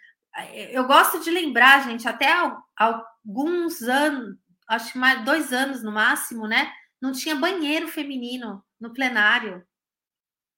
eu 0.71 0.87
gosto 0.87 1.19
de 1.19 1.29
lembrar, 1.29 1.83
gente, 1.89 2.07
até 2.07 2.29
alguns 2.77 3.83
anos, 3.83 4.37
acho 4.71 4.93
que 4.93 4.99
mais 4.99 5.25
dois 5.25 5.53
anos 5.53 5.83
no 5.83 5.93
máximo, 5.93 6.47
né? 6.47 6.73
Não 7.01 7.13
tinha 7.13 7.35
banheiro 7.35 7.89
feminino 7.89 8.65
no 8.81 8.93
plenário. 8.93 9.65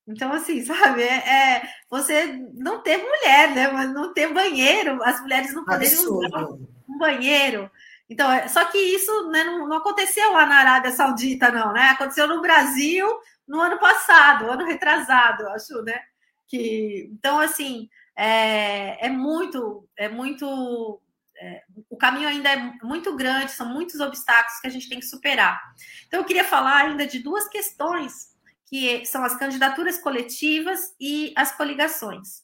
Então, 0.06 0.32
assim, 0.32 0.62
sabe, 0.64 1.02
é, 1.02 1.16
é, 1.16 1.74
você 1.88 2.26
não 2.54 2.82
ter 2.82 2.98
mulher, 2.98 3.54
né? 3.54 3.68
Mas 3.72 3.92
não 3.92 4.12
ter 4.12 4.32
banheiro, 4.32 5.02
as 5.02 5.20
mulheres 5.20 5.54
não 5.54 5.64
poderiam 5.64 6.18
usar 6.18 6.46
um 6.46 6.98
banheiro. 6.98 7.70
Então, 8.08 8.30
é, 8.30 8.46
só 8.48 8.64
que 8.66 8.78
isso 8.78 9.30
né, 9.30 9.42
não, 9.44 9.66
não, 9.66 9.78
aconteceu 9.78 10.32
lá 10.32 10.44
na 10.44 10.56
Arábia 10.56 10.90
Saudita, 10.90 11.50
não, 11.50 11.72
né? 11.72 11.88
Aconteceu 11.88 12.28
no 12.28 12.42
Brasil 12.42 13.06
no 13.48 13.60
ano 13.60 13.78
passado, 13.78 14.50
ano 14.50 14.66
retrasado, 14.66 15.48
acho, 15.48 15.80
né? 15.82 15.98
Que, 16.46 17.08
então, 17.12 17.40
assim, 17.40 17.88
é, 18.16 19.06
é 19.06 19.08
muito, 19.08 19.88
é 19.96 20.08
muito. 20.08 21.00
O 21.88 21.96
caminho 21.96 22.28
ainda 22.28 22.50
é 22.50 22.56
muito 22.82 23.14
grande, 23.16 23.52
são 23.52 23.66
muitos 23.68 24.00
obstáculos 24.00 24.60
que 24.60 24.66
a 24.66 24.70
gente 24.70 24.88
tem 24.88 25.00
que 25.00 25.06
superar. 25.06 25.60
Então, 26.06 26.20
eu 26.20 26.24
queria 26.24 26.44
falar 26.44 26.84
ainda 26.84 27.06
de 27.06 27.18
duas 27.18 27.48
questões, 27.48 28.32
que 28.66 29.04
são 29.04 29.24
as 29.24 29.36
candidaturas 29.36 29.98
coletivas 29.98 30.94
e 31.00 31.32
as 31.36 31.52
coligações. 31.56 32.42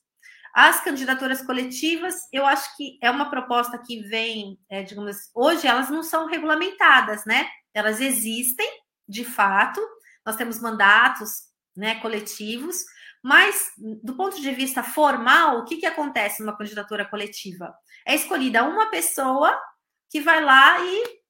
As 0.54 0.82
candidaturas 0.82 1.42
coletivas, 1.42 2.28
eu 2.32 2.44
acho 2.44 2.76
que 2.76 2.98
é 3.02 3.11
uma 3.11 3.30
proposta 3.30 3.78
que 3.78 4.00
vem, 4.02 4.58
é, 4.68 4.82
digamos 4.82 5.16
assim, 5.16 5.30
hoje 5.34 5.66
elas 5.66 5.88
não 5.88 6.02
são 6.02 6.26
regulamentadas, 6.26 7.24
né? 7.24 7.48
Elas 7.72 8.00
existem, 8.00 8.68
de 9.08 9.24
fato, 9.24 9.80
nós 10.24 10.37
temos 10.37 10.61
mandatos 10.61 11.48
né, 11.76 11.94
coletivos, 12.00 12.84
mas 13.28 13.72
do 14.02 14.16
ponto 14.16 14.40
de 14.40 14.50
vista 14.52 14.82
formal, 14.82 15.58
o 15.58 15.64
que, 15.64 15.76
que 15.76 15.86
acontece 15.86 16.40
numa 16.40 16.56
candidatura 16.56 17.04
coletiva? 17.04 17.74
É 18.06 18.14
escolhida 18.14 18.64
uma 18.64 18.90
pessoa 18.90 19.54
que 20.08 20.20
vai 20.20 20.42
lá 20.42 20.82
e 20.82 21.20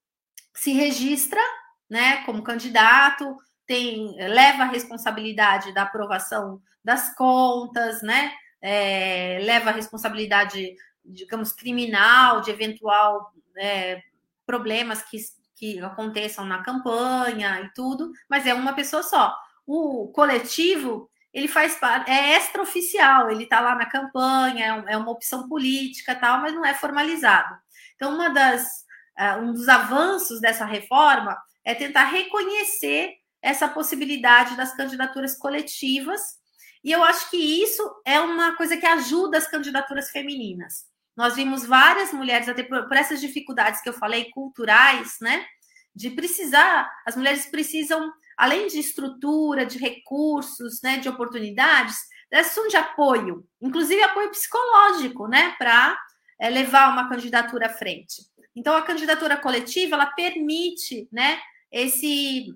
se 0.53 0.71
registra 0.71 1.41
né, 1.89 2.23
como 2.25 2.41
candidato, 2.43 3.35
tem, 3.65 4.15
leva 4.17 4.63
a 4.63 4.67
responsabilidade 4.67 5.73
da 5.73 5.83
aprovação 5.83 6.61
das 6.83 7.13
contas, 7.15 8.01
né? 8.01 8.31
é, 8.61 9.39
leva 9.41 9.69
a 9.69 9.73
responsabilidade, 9.73 10.75
digamos, 11.03 11.51
criminal 11.51 12.41
de 12.41 12.51
eventual 12.51 13.31
é, 13.57 14.01
problemas 14.45 15.01
que, 15.01 15.17
que 15.55 15.79
aconteçam 15.79 16.45
na 16.45 16.63
campanha 16.63 17.61
e 17.61 17.73
tudo, 17.73 18.11
mas 18.29 18.45
é 18.45 18.53
uma 18.53 18.73
pessoa 18.73 19.03
só. 19.03 19.35
O 19.65 20.11
coletivo 20.13 21.09
ele 21.33 21.47
faz 21.47 21.75
parte, 21.75 22.09
é 22.09 22.37
extraoficial, 22.37 23.29
ele 23.29 23.43
está 23.43 23.59
lá 23.59 23.75
na 23.75 23.85
campanha, 23.85 24.83
é, 24.87 24.93
é 24.93 24.97
uma 24.97 25.11
opção 25.11 25.47
política 25.47 26.15
tal, 26.15 26.41
mas 26.41 26.53
não 26.53 26.65
é 26.65 26.73
formalizado. 26.73 27.55
Então, 27.95 28.13
uma 28.15 28.29
das, 28.29 28.85
uh, 29.19 29.39
um 29.41 29.53
dos 29.53 29.67
avanços 29.69 30.41
dessa 30.41 30.65
reforma 30.65 31.37
é 31.63 31.75
tentar 31.75 32.05
reconhecer 32.05 33.15
essa 33.41 33.67
possibilidade 33.67 34.57
das 34.57 34.75
candidaturas 34.75 35.37
coletivas 35.37 36.39
e 36.83 36.91
eu 36.91 37.03
acho 37.03 37.29
que 37.29 37.37
isso 37.37 37.83
é 38.05 38.19
uma 38.19 38.55
coisa 38.55 38.77
que 38.77 38.85
ajuda 38.85 39.37
as 39.37 39.47
candidaturas 39.47 40.09
femininas. 40.11 40.85
Nós 41.15 41.35
vimos 41.35 41.65
várias 41.65 42.13
mulheres, 42.13 42.47
até 42.47 42.63
por, 42.63 42.87
por 42.87 42.95
essas 42.95 43.19
dificuldades 43.19 43.81
que 43.81 43.89
eu 43.89 43.93
falei, 43.93 44.31
culturais, 44.31 45.17
né? 45.19 45.45
De 45.93 46.09
precisar, 46.11 46.89
as 47.05 47.15
mulheres 47.15 47.45
precisam, 47.47 48.11
além 48.39 48.67
de 48.67 48.79
estrutura, 48.79 49.65
de 49.65 49.77
recursos, 49.77 50.81
né, 50.81 50.97
de 50.97 51.09
oportunidades, 51.09 51.97
elas 52.31 52.55
de 52.69 52.77
apoio, 52.77 53.45
inclusive 53.61 54.01
apoio 54.01 54.31
psicológico, 54.31 55.27
né, 55.27 55.53
para 55.57 55.99
é, 56.39 56.49
levar 56.49 56.93
uma 56.93 57.09
candidatura 57.09 57.65
à 57.65 57.69
frente. 57.69 58.21
Então, 58.55 58.77
a 58.77 58.81
candidatura 58.81 59.35
coletiva, 59.35 59.95
ela 59.95 60.05
permite, 60.05 61.05
né, 61.11 61.37
esse 61.69 62.47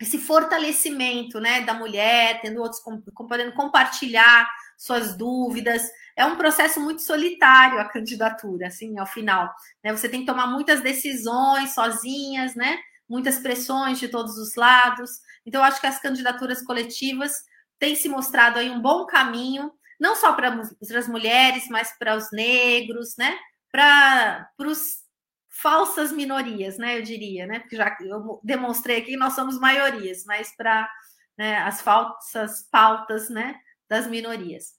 esse 0.00 0.18
fortalecimento 0.18 1.38
né, 1.38 1.60
da 1.60 1.74
mulher, 1.74 2.40
tendo 2.40 2.60
outros 2.60 2.82
podendo 3.28 3.52
compartilhar 3.52 4.50
suas 4.76 5.16
dúvidas. 5.16 5.88
É 6.16 6.24
um 6.24 6.34
processo 6.34 6.80
muito 6.80 7.02
solitário 7.02 7.78
a 7.78 7.84
candidatura, 7.84 8.66
assim, 8.66 8.98
ao 8.98 9.06
final. 9.06 9.54
Né? 9.84 9.96
Você 9.96 10.08
tem 10.08 10.20
que 10.20 10.26
tomar 10.26 10.48
muitas 10.48 10.80
decisões 10.80 11.72
sozinhas, 11.72 12.56
né? 12.56 12.80
Muitas 13.12 13.38
pressões 13.38 14.00
de 14.00 14.08
todos 14.08 14.38
os 14.38 14.54
lados. 14.54 15.10
Então, 15.44 15.62
acho 15.62 15.78
que 15.78 15.86
as 15.86 16.00
candidaturas 16.00 16.62
coletivas 16.62 17.34
têm 17.78 17.94
se 17.94 18.08
mostrado 18.08 18.58
aí 18.58 18.70
um 18.70 18.80
bom 18.80 19.04
caminho, 19.04 19.70
não 20.00 20.16
só 20.16 20.32
para 20.32 20.58
as 20.98 21.08
mulheres, 21.08 21.68
mas 21.68 21.92
para 21.98 22.16
os 22.16 22.32
negros, 22.32 23.14
né? 23.18 23.38
Para 23.70 24.48
os 24.60 25.02
falsas 25.50 26.10
minorias, 26.10 26.78
né? 26.78 26.96
Eu 26.96 27.02
diria, 27.02 27.46
né? 27.46 27.60
Porque 27.60 27.76
já 27.76 27.94
eu 28.00 28.40
demonstrei 28.42 28.96
aqui 28.96 29.14
nós 29.14 29.34
somos 29.34 29.60
maiorias, 29.60 30.24
mas 30.24 30.56
para 30.56 30.90
né, 31.36 31.58
as 31.58 31.82
falsas 31.82 32.66
pautas, 32.72 33.28
né? 33.28 33.60
Das 33.90 34.06
minorias. 34.06 34.72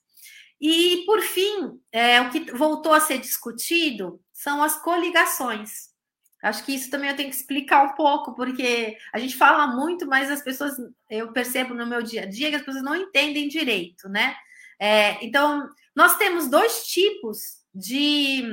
E, 0.60 1.04
por 1.06 1.20
fim, 1.20 1.78
é, 1.92 2.20
o 2.20 2.30
que 2.30 2.50
voltou 2.52 2.92
a 2.92 3.00
ser 3.00 3.18
discutido 3.18 4.20
são 4.32 4.60
as 4.60 4.74
coligações. 4.82 5.93
Acho 6.44 6.62
que 6.62 6.74
isso 6.74 6.90
também 6.90 7.08
eu 7.08 7.16
tenho 7.16 7.30
que 7.30 7.36
explicar 7.36 7.84
um 7.84 7.94
pouco, 7.94 8.34
porque 8.34 8.98
a 9.12 9.18
gente 9.18 9.34
fala 9.34 9.66
muito, 9.66 10.06
mas 10.06 10.30
as 10.30 10.42
pessoas, 10.42 10.76
eu 11.08 11.32
percebo 11.32 11.72
no 11.72 11.86
meu 11.86 12.02
dia 12.02 12.22
a 12.22 12.26
dia 12.26 12.50
que 12.50 12.56
as 12.56 12.62
pessoas 12.62 12.84
não 12.84 12.94
entendem 12.94 13.48
direito, 13.48 14.08
né? 14.10 14.36
É, 14.78 15.24
então, 15.24 15.66
nós 15.96 16.18
temos 16.18 16.46
dois 16.48 16.86
tipos 16.86 17.62
de 17.74 18.44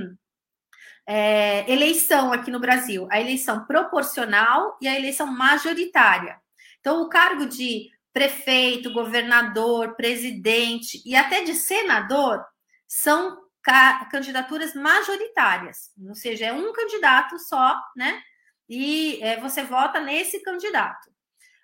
é, 1.06 1.70
eleição 1.70 2.32
aqui 2.32 2.50
no 2.50 2.62
Brasil: 2.62 3.08
a 3.12 3.20
eleição 3.20 3.66
proporcional 3.66 4.78
e 4.82 4.88
a 4.88 4.96
eleição 4.98 5.28
majoritária. 5.28 6.40
Então, 6.80 7.02
o 7.02 7.10
cargo 7.10 7.46
de 7.46 7.90
prefeito, 8.14 8.94
governador, 8.94 9.96
presidente 9.96 11.02
e 11.06 11.14
até 11.14 11.44
de 11.44 11.56
senador 11.56 12.42
são 12.88 13.38
candidaturas 13.64 14.74
majoritárias, 14.74 15.92
ou 16.08 16.16
seja, 16.16 16.48
é 16.48 16.54
um 16.54 16.74
candidato 16.74 17.38
só, 17.40 17.82
né? 17.96 18.22
E 18.68 19.22
é, 19.22 19.40
você 19.40 19.64
vota 19.64 20.00
nesse 20.00 20.42
candidato. 20.42 21.12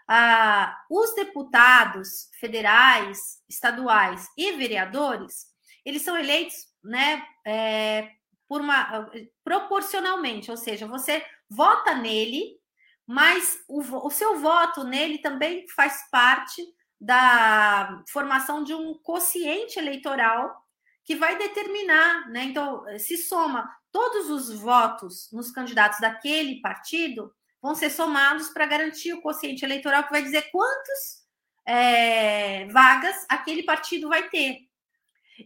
Ah, 0.08 0.78
os 0.90 1.14
deputados 1.16 2.30
federais, 2.40 3.42
estaduais 3.50 4.30
e 4.38 4.54
vereadores, 4.54 5.48
eles 5.84 6.02
são 6.02 6.18
eleitos, 6.18 6.68
né, 6.84 7.26
é, 7.46 8.12
por 8.48 8.62
uma 8.62 9.10
proporcionalmente, 9.44 10.50
ou 10.50 10.58
seja, 10.58 10.88
você 10.88 11.26
vota 11.50 11.94
nele, 11.94 12.58
mas 13.06 13.60
o, 13.68 13.82
o 14.06 14.10
seu 14.10 14.38
voto 14.40 14.84
nele 14.84 15.18
também 15.20 15.66
faz 15.70 16.10
parte 16.10 16.62
da 17.00 18.04
formação 18.10 18.64
de 18.64 18.74
um 18.74 18.94
quociente 18.96 19.78
eleitoral 19.78 20.67
que 21.08 21.16
vai 21.16 21.38
determinar, 21.38 22.30
né? 22.30 22.44
Então, 22.44 22.84
se 23.00 23.16
soma 23.16 23.74
todos 23.94 24.30
os 24.30 24.54
votos 24.60 25.30
nos 25.32 25.50
candidatos 25.50 26.02
daquele 26.02 26.60
partido, 26.60 27.34
vão 27.62 27.74
ser 27.74 27.90
somados 27.90 28.50
para 28.50 28.66
garantir 28.66 29.14
o 29.14 29.22
quociente 29.22 29.64
eleitoral 29.64 30.04
que 30.04 30.12
vai 30.12 30.22
dizer 30.22 30.52
quantas 30.52 31.26
é, 31.66 32.66
vagas 32.68 33.26
aquele 33.30 33.64
partido 33.64 34.10
vai 34.10 34.28
ter. 34.28 34.60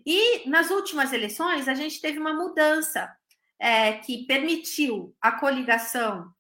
E 0.04 0.50
nas 0.50 0.72
últimas 0.72 1.14
eleições, 1.14 1.68
a 1.68 1.76
gente 1.76 2.02
teve 2.02 2.18
uma 2.18 2.34
mudança 2.34 3.16
é, 3.60 3.94
que 3.94 4.26
permitiu 4.26 5.16
a 5.22 5.34
coligação 5.34 6.34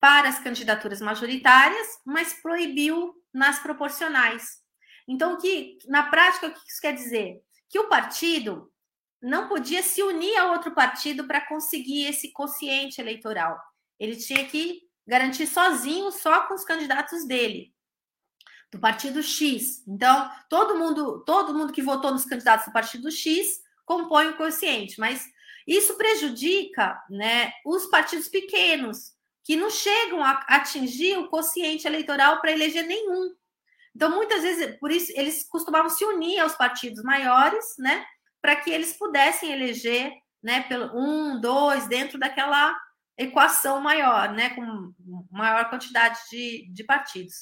para 0.00 0.28
as 0.28 0.40
candidaturas 0.40 1.00
majoritárias, 1.00 1.86
mas 2.04 2.34
proibiu 2.42 3.14
nas 3.32 3.60
proporcionais. 3.60 4.58
Então, 5.06 5.38
que 5.38 5.78
na 5.86 6.10
prática, 6.10 6.48
o 6.48 6.52
que 6.52 6.68
isso 6.68 6.80
quer 6.80 6.92
dizer? 6.92 7.40
Que 7.68 7.78
o 7.78 7.88
partido 7.88 8.70
não 9.20 9.48
podia 9.48 9.82
se 9.82 10.02
unir 10.02 10.36
a 10.36 10.52
outro 10.52 10.74
partido 10.74 11.26
para 11.26 11.40
conseguir 11.46 12.04
esse 12.04 12.32
quociente 12.32 13.00
eleitoral. 13.00 13.58
Ele 13.98 14.16
tinha 14.16 14.46
que 14.46 14.82
garantir 15.06 15.46
sozinho, 15.46 16.10
só 16.10 16.46
com 16.46 16.54
os 16.54 16.64
candidatos 16.64 17.26
dele. 17.26 17.72
do 18.70 18.80
partido 18.80 19.22
X. 19.22 19.84
Então, 19.86 20.28
todo 20.48 20.76
mundo, 20.76 21.22
todo 21.24 21.54
mundo 21.54 21.72
que 21.72 21.80
votou 21.80 22.10
nos 22.10 22.24
candidatos 22.24 22.66
do 22.66 22.72
partido 22.72 23.08
X 23.10 23.60
compõe 23.84 24.30
o 24.30 24.36
quociente, 24.36 24.98
mas 24.98 25.24
isso 25.66 25.96
prejudica, 25.96 27.00
né, 27.08 27.52
os 27.64 27.86
partidos 27.86 28.28
pequenos 28.28 29.12
que 29.44 29.56
não 29.56 29.70
chegam 29.70 30.22
a 30.24 30.32
atingir 30.48 31.16
o 31.18 31.28
quociente 31.28 31.86
eleitoral 31.86 32.40
para 32.40 32.50
eleger 32.50 32.84
nenhum. 32.84 33.34
Então, 33.94 34.10
muitas 34.10 34.42
vezes, 34.42 34.76
por 34.78 34.90
isso, 34.90 35.12
eles 35.14 35.46
costumavam 35.48 35.88
se 35.88 36.04
unir 36.04 36.40
aos 36.40 36.54
partidos 36.54 37.02
maiores, 37.02 37.74
né, 37.78 38.04
para 38.42 38.56
que 38.56 38.70
eles 38.70 38.92
pudessem 38.96 39.52
eleger, 39.52 40.12
né, 40.42 40.62
pelo 40.62 40.90
um, 40.94 41.40
dois, 41.40 41.86
dentro 41.86 42.18
daquela 42.18 42.76
equação 43.16 43.80
maior, 43.80 44.32
né, 44.32 44.50
com 44.50 44.92
maior 45.30 45.70
quantidade 45.70 46.18
de, 46.30 46.68
de 46.72 46.84
partidos. 46.84 47.34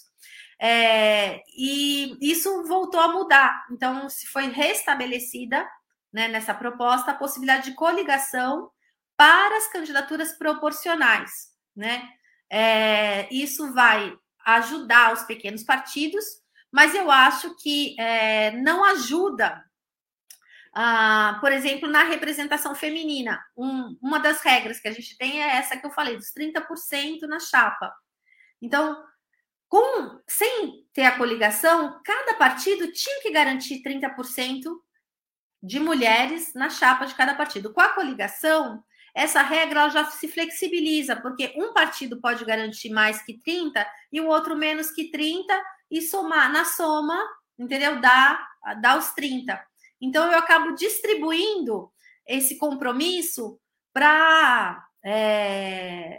É, 0.61 1.43
e 1.57 2.17
isso 2.21 2.65
voltou 2.65 3.01
a 3.01 3.09
mudar. 3.09 3.67
Então, 3.73 4.09
se 4.09 4.27
foi 4.27 4.49
restabelecida 4.49 5.67
né, 6.13 6.29
nessa 6.29 6.55
proposta 6.55 7.11
a 7.11 7.17
possibilidade 7.17 7.71
de 7.71 7.77
coligação 7.77 8.71
para 9.17 9.57
as 9.57 9.67
candidaturas 9.73 10.37
proporcionais. 10.37 11.49
Né? 11.75 12.09
É, 12.51 13.33
isso 13.33 13.73
vai 13.73 14.15
ajudar 14.45 15.13
os 15.13 15.23
pequenos 15.23 15.63
partidos, 15.63 16.25
mas 16.73 16.95
eu 16.95 17.11
acho 17.11 17.55
que 17.57 17.95
é, 18.01 18.53
não 18.53 18.83
ajuda, 18.83 19.63
ah, 20.75 21.37
por 21.39 21.53
exemplo, 21.53 21.87
na 21.87 22.03
representação 22.03 22.75
feminina. 22.75 23.45
Um, 23.55 23.97
uma 24.01 24.19
das 24.19 24.41
regras 24.41 24.81
que 24.81 24.89
a 24.89 24.93
gente 24.93 25.17
tem 25.19 25.43
é 25.43 25.57
essa 25.57 25.77
que 25.77 25.85
eu 25.85 25.91
falei, 25.91 26.17
dos 26.17 26.33
30% 26.33 27.21
na 27.29 27.39
chapa. 27.39 27.95
Então, 28.61 29.05
com, 29.69 30.19
sem 30.27 30.87
ter 30.95 31.05
a 31.05 31.17
coligação, 31.17 32.01
cada 32.03 32.35
partido 32.35 32.91
tinha 32.91 33.21
que 33.21 33.31
garantir 33.31 33.83
30% 33.83 34.65
de 35.63 35.79
mulheres 35.79 36.55
na 36.55 36.71
chapa 36.71 37.05
de 37.05 37.15
cada 37.15 37.35
partido. 37.35 37.73
Com 37.73 37.83
a 37.83 37.91
coligação, 37.91 38.83
essa 39.15 39.43
regra 39.43 39.91
já 39.91 40.07
se 40.07 40.27
flexibiliza, 40.27 41.17
porque 41.17 41.53
um 41.57 41.75
partido 41.75 42.19
pode 42.21 42.45
garantir 42.45 42.91
mais 42.91 43.23
que 43.23 43.39
30 43.39 43.87
e 44.11 44.21
o 44.21 44.27
outro 44.27 44.57
menos 44.57 44.91
que 44.91 45.11
30 45.11 45.55
e 45.93 46.01
somar 46.03 46.51
na 46.51 46.65
soma, 46.65 47.23
entendeu? 47.59 48.01
Dá, 48.01 48.49
dá 48.81 48.97
os 48.97 49.13
30. 49.13 49.63
Então 50.01 50.33
eu 50.33 50.39
acabo 50.39 50.75
distribuindo 50.75 51.93
esse 52.27 52.57
compromisso 52.57 53.61
para 53.93 54.85
é, 55.05 56.19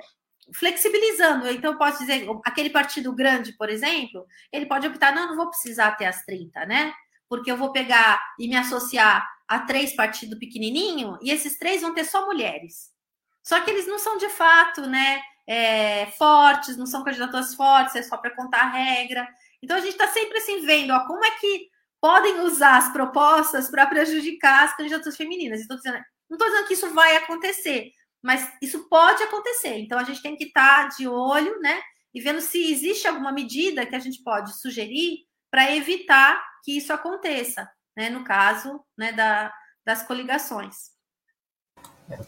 flexibilizando. 0.54 1.50
Então, 1.50 1.72
eu 1.72 1.78
posso 1.78 2.00
dizer, 2.00 2.28
aquele 2.46 2.70
partido 2.70 3.14
grande, 3.14 3.54
por 3.54 3.70
exemplo, 3.70 4.26
ele 4.52 4.66
pode 4.66 4.88
optar, 4.88 5.14
não, 5.14 5.28
não 5.28 5.36
vou 5.36 5.50
precisar 5.50 5.92
ter 5.94 6.06
as 6.06 6.24
30, 6.24 6.66
né? 6.66 6.94
Porque 7.28 7.52
eu 7.52 7.58
vou 7.58 7.72
pegar 7.72 8.22
e 8.40 8.48
me 8.48 8.56
associar 8.56 9.28
a 9.48 9.60
três 9.60 9.96
partidos 9.96 10.38
pequenininho 10.38 11.18
e 11.22 11.32
esses 11.32 11.58
três 11.58 11.82
vão 11.82 11.94
ter 11.94 12.06
só 12.06 12.26
mulheres. 12.26 12.92
Só 13.42 13.60
que 13.62 13.72
eles 13.72 13.88
não 13.88 14.00
são 14.00 14.18
de 14.18 14.30
fato, 14.30 14.82
né? 14.88 15.22
É, 15.46 16.06
fortes, 16.18 16.78
não 16.78 16.86
são 16.86 17.04
candidaturas 17.04 17.54
fortes, 17.54 17.96
é 17.96 18.04
só 18.04 18.16
para 18.18 18.36
contar 18.36 18.62
a 18.62 18.70
regra. 18.70 19.28
Então 19.64 19.78
a 19.78 19.80
gente 19.80 19.94
está 19.94 20.08
sempre 20.10 20.38
assim 20.38 20.66
vendo, 20.66 20.92
ó, 20.92 21.08
como 21.08 21.24
é 21.24 21.32
que 21.32 21.70
podem 22.04 22.42
usar 22.42 22.80
as 22.80 22.92
propostas 22.92 23.70
para 23.72 23.88
prejudicar 23.88 24.66
as 24.66 24.76
candidaturas 24.76 25.16
femininas. 25.16 25.62
Estou 25.62 25.78
dizendo, 25.78 26.00
não 26.30 26.36
estou 26.36 26.50
dizendo 26.50 26.68
que 26.68 26.74
isso 26.74 26.94
vai 26.94 27.16
acontecer, 27.16 27.92
mas 28.22 28.52
isso 28.62 28.90
pode 28.90 29.24
acontecer. 29.24 29.78
Então 29.78 29.98
a 29.98 30.04
gente 30.04 30.22
tem 30.22 30.36
que 30.36 30.44
estar 30.44 30.84
tá 30.84 30.88
de 30.90 31.08
olho, 31.08 31.62
né? 31.62 31.82
E 32.14 32.20
vendo 32.20 32.42
se 32.42 32.74
existe 32.74 33.08
alguma 33.08 33.32
medida 33.32 33.86
que 33.86 33.96
a 33.96 34.00
gente 34.00 34.22
pode 34.22 34.54
sugerir 34.60 35.20
para 35.50 35.74
evitar 35.74 36.44
que 36.66 36.76
isso 36.76 36.92
aconteça, 36.92 37.72
né? 37.96 38.10
No 38.10 38.26
caso, 38.26 38.84
né, 38.98 39.14
da, 39.14 39.54
das 39.86 40.04
coligações. 40.04 40.92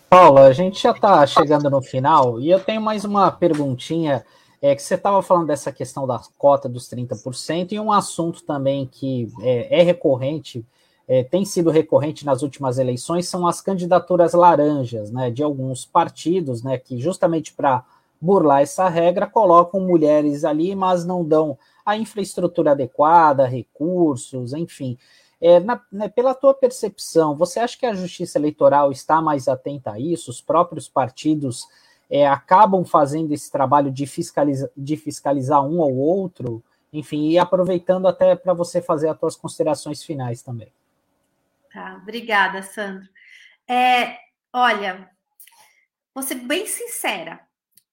Paula, 0.09 0.47
a 0.47 0.53
gente 0.53 0.81
já 0.81 0.91
está 0.91 1.27
chegando 1.27 1.69
no 1.69 1.81
final 1.81 2.39
e 2.39 2.49
eu 2.49 2.63
tenho 2.63 2.81
mais 2.81 3.03
uma 3.03 3.29
perguntinha. 3.29 4.25
É 4.67 4.75
que 4.75 4.81
você 4.81 4.95
estava 4.95 5.21
falando 5.21 5.47
dessa 5.47 5.71
questão 5.71 6.07
da 6.07 6.19
cota 6.37 6.67
dos 6.67 6.89
30% 6.89 7.73
e 7.73 7.79
um 7.79 7.91
assunto 7.91 8.43
também 8.43 8.87
que 8.87 9.31
é, 9.41 9.81
é 9.81 9.83
recorrente 9.83 10.65
é, 11.07 11.23
tem 11.23 11.45
sido 11.45 11.69
recorrente 11.69 12.25
nas 12.25 12.41
últimas 12.41 12.79
eleições 12.79 13.27
são 13.27 13.45
as 13.45 13.61
candidaturas 13.61 14.33
laranjas, 14.33 15.11
né, 15.11 15.29
de 15.29 15.43
alguns 15.43 15.85
partidos, 15.85 16.63
né, 16.63 16.77
que 16.79 16.97
justamente 16.97 17.53
para 17.53 17.85
burlar 18.19 18.61
essa 18.61 18.89
regra 18.89 19.27
colocam 19.27 19.79
mulheres 19.79 20.43
ali, 20.43 20.75
mas 20.75 21.05
não 21.05 21.23
dão 21.23 21.57
a 21.85 21.95
infraestrutura 21.95 22.71
adequada, 22.71 23.45
recursos, 23.45 24.53
enfim. 24.53 24.97
É, 25.39 25.59
na, 25.59 25.79
né, 25.91 26.07
pela 26.07 26.33
tua 26.33 26.55
percepção, 26.55 27.35
você 27.35 27.59
acha 27.59 27.77
que 27.77 27.85
a 27.85 27.93
Justiça 27.93 28.39
Eleitoral 28.39 28.91
está 28.91 29.21
mais 29.21 29.47
atenta 29.47 29.91
a 29.91 29.99
isso? 29.99 30.31
Os 30.31 30.41
próprios 30.41 30.87
partidos 30.87 31.67
é, 32.09 32.27
acabam 32.27 32.85
fazendo 32.85 33.33
esse 33.33 33.51
trabalho 33.51 33.91
de, 33.91 34.05
fiscaliza, 34.05 34.71
de 34.75 34.95
fiscalizar 34.97 35.63
um 35.63 35.79
ou 35.79 35.95
outro? 35.95 36.63
Enfim, 36.91 37.29
e 37.29 37.37
aproveitando 37.37 38.07
até 38.07 38.35
para 38.35 38.53
você 38.53 38.81
fazer 38.81 39.09
as 39.09 39.19
tuas 39.19 39.35
considerações 39.35 40.03
finais 40.03 40.41
também. 40.41 40.71
Tá, 41.73 41.99
obrigada, 42.01 42.63
Sandro. 42.63 43.07
É, 43.67 44.17
olha, 44.53 45.09
vou 46.13 46.23
ser 46.23 46.35
bem 46.35 46.65
sincera. 46.65 47.41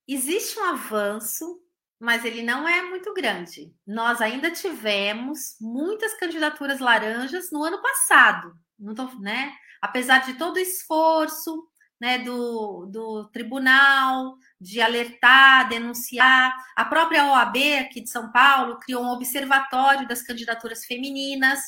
Existe 0.06 0.58
um 0.58 0.64
avanço, 0.64 1.60
mas 1.98 2.24
ele 2.24 2.42
não 2.42 2.68
é 2.68 2.82
muito 2.82 3.12
grande. 3.14 3.74
Nós 3.86 4.20
ainda 4.20 4.50
tivemos 4.50 5.56
muitas 5.60 6.14
candidaturas 6.14 6.78
laranjas 6.78 7.50
no 7.50 7.64
ano 7.64 7.80
passado, 7.80 8.56
não 8.78 8.94
tô, 8.94 9.06
né? 9.18 9.52
Apesar 9.80 10.18
de 10.18 10.34
todo 10.34 10.56
o 10.56 10.60
esforço, 10.60 11.66
né, 12.02 12.18
do, 12.18 12.84
do 12.86 13.28
tribunal, 13.28 14.36
de 14.60 14.80
alertar, 14.80 15.68
denunciar. 15.68 16.52
A 16.74 16.84
própria 16.84 17.30
OAB 17.30 17.56
aqui 17.78 18.00
de 18.00 18.10
São 18.10 18.32
Paulo 18.32 18.80
criou 18.80 19.04
um 19.04 19.12
observatório 19.12 20.08
das 20.08 20.20
candidaturas 20.20 20.84
femininas 20.84 21.60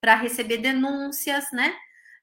para 0.00 0.14
receber 0.14 0.58
denúncias, 0.58 1.50
né? 1.52 1.74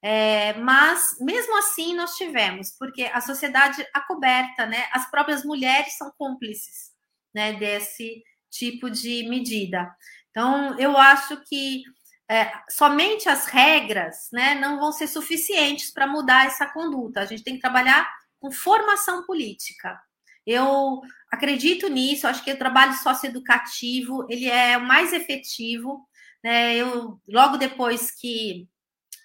É, 0.02 0.54
mas 0.54 1.18
mesmo 1.20 1.58
assim 1.58 1.94
nós 1.94 2.16
tivemos, 2.16 2.72
porque 2.80 3.04
a 3.04 3.20
sociedade 3.20 3.86
acoberta, 3.94 4.66
né? 4.66 4.88
As 4.94 5.12
próprias 5.12 5.44
mulheres 5.44 5.98
são 5.98 6.10
cúmplices, 6.18 6.94
né? 7.36 7.52
Desse 7.52 8.24
tipo 8.50 8.90
de 8.90 9.28
medida. 9.28 9.94
Então 10.32 10.80
eu 10.80 10.98
acho 10.98 11.44
que 11.44 11.84
é, 12.30 12.52
somente 12.70 13.30
as 13.30 13.46
regras, 13.46 14.30
né? 14.32 14.56
Não 14.56 14.80
vão 14.80 14.92
ser 14.92 15.08
suficientes 15.08 15.92
para 15.92 16.08
mudar 16.08 16.46
essa 16.46 16.66
conduta. 16.66 17.22
A 17.22 17.26
gente 17.26 17.44
tem 17.44 17.56
que 17.56 17.62
trabalhar 17.62 18.10
com 18.40 18.52
formação 18.52 19.26
política. 19.26 20.00
Eu 20.46 21.02
acredito 21.32 21.88
nisso. 21.88 22.28
Acho 22.28 22.44
que 22.44 22.52
o 22.52 22.58
trabalho 22.58 22.94
socioeducativo 22.94 24.26
ele 24.30 24.50
é 24.50 24.78
o 24.78 24.86
mais 24.86 25.14
efetivo 25.14 26.08
né, 26.44 26.76
eu, 26.76 27.20
logo 27.28 27.58
depois 27.58 28.12
que 28.12 28.68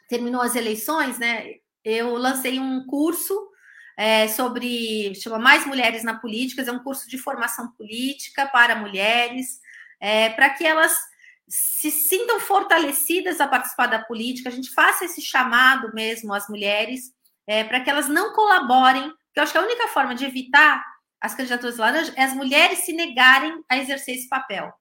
terminou 0.08 0.42
as 0.42 0.56
eleições, 0.56 1.18
né, 1.18 1.54
eu 1.84 2.14
lancei 2.16 2.58
um 2.58 2.86
curso 2.86 3.50
é, 3.96 4.28
sobre, 4.28 5.14
chama 5.14 5.38
Mais 5.38 5.66
Mulheres 5.66 6.02
na 6.02 6.18
Política, 6.18 6.62
é 6.62 6.72
um 6.72 6.82
curso 6.82 7.08
de 7.08 7.18
formação 7.18 7.70
política 7.72 8.46
para 8.46 8.76
mulheres, 8.76 9.60
é, 10.00 10.30
para 10.30 10.50
que 10.50 10.64
elas 10.64 10.98
se 11.48 11.90
sintam 11.90 12.40
fortalecidas 12.40 13.40
a 13.40 13.48
participar 13.48 13.86
da 13.86 14.02
política, 14.02 14.48
a 14.48 14.52
gente 14.52 14.72
faça 14.72 15.04
esse 15.04 15.20
chamado 15.20 15.92
mesmo 15.94 16.32
às 16.32 16.48
mulheres, 16.48 17.12
é, 17.46 17.64
para 17.64 17.80
que 17.80 17.90
elas 17.90 18.08
não 18.08 18.32
colaborem, 18.32 19.02
porque 19.02 19.38
eu 19.38 19.42
acho 19.42 19.52
que 19.52 19.58
a 19.58 19.62
única 19.62 19.88
forma 19.88 20.14
de 20.14 20.24
evitar 20.24 20.82
as 21.20 21.34
candidaturas 21.34 21.76
laranjas 21.76 22.14
é 22.16 22.24
as 22.24 22.34
mulheres 22.34 22.80
se 22.80 22.92
negarem 22.92 23.62
a 23.68 23.78
exercer 23.78 24.16
esse 24.16 24.28
papel 24.28 24.72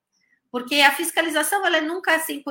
porque 0.52 0.82
a 0.82 0.91
fiscalização 0.91 1.65
ela 1.65 1.78
é 1.78 1.82
nunca 1.82 2.19
100%. 2.19 2.43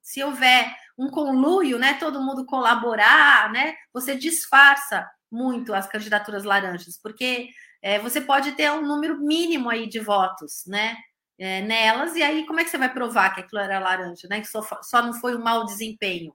Se 0.00 0.22
houver 0.22 0.72
um 0.96 1.10
conluio, 1.10 1.78
né, 1.78 1.94
todo 1.94 2.22
mundo 2.22 2.46
colaborar, 2.46 3.50
né, 3.50 3.74
você 3.92 4.14
disfarça 4.14 5.10
muito 5.30 5.74
as 5.74 5.88
candidaturas 5.88 6.44
laranjas, 6.44 6.98
porque 7.02 7.48
é, 7.82 7.98
você 7.98 8.20
pode 8.20 8.52
ter 8.52 8.70
um 8.70 8.86
número 8.86 9.18
mínimo 9.18 9.68
aí 9.68 9.88
de 9.88 9.98
votos, 9.98 10.62
né, 10.66 10.96
é, 11.42 11.60
nelas, 11.60 12.14
e 12.14 12.22
aí 12.22 12.46
como 12.46 12.60
é 12.60 12.64
que 12.64 12.70
você 12.70 12.78
vai 12.78 12.92
provar 12.92 13.34
que 13.34 13.40
aquilo 13.40 13.60
era 13.60 13.80
laranja, 13.80 14.28
né, 14.30 14.40
que 14.40 14.46
só, 14.46 14.62
só 14.82 15.02
não 15.02 15.12
foi 15.12 15.36
um 15.36 15.42
mau 15.42 15.64
desempenho? 15.66 16.32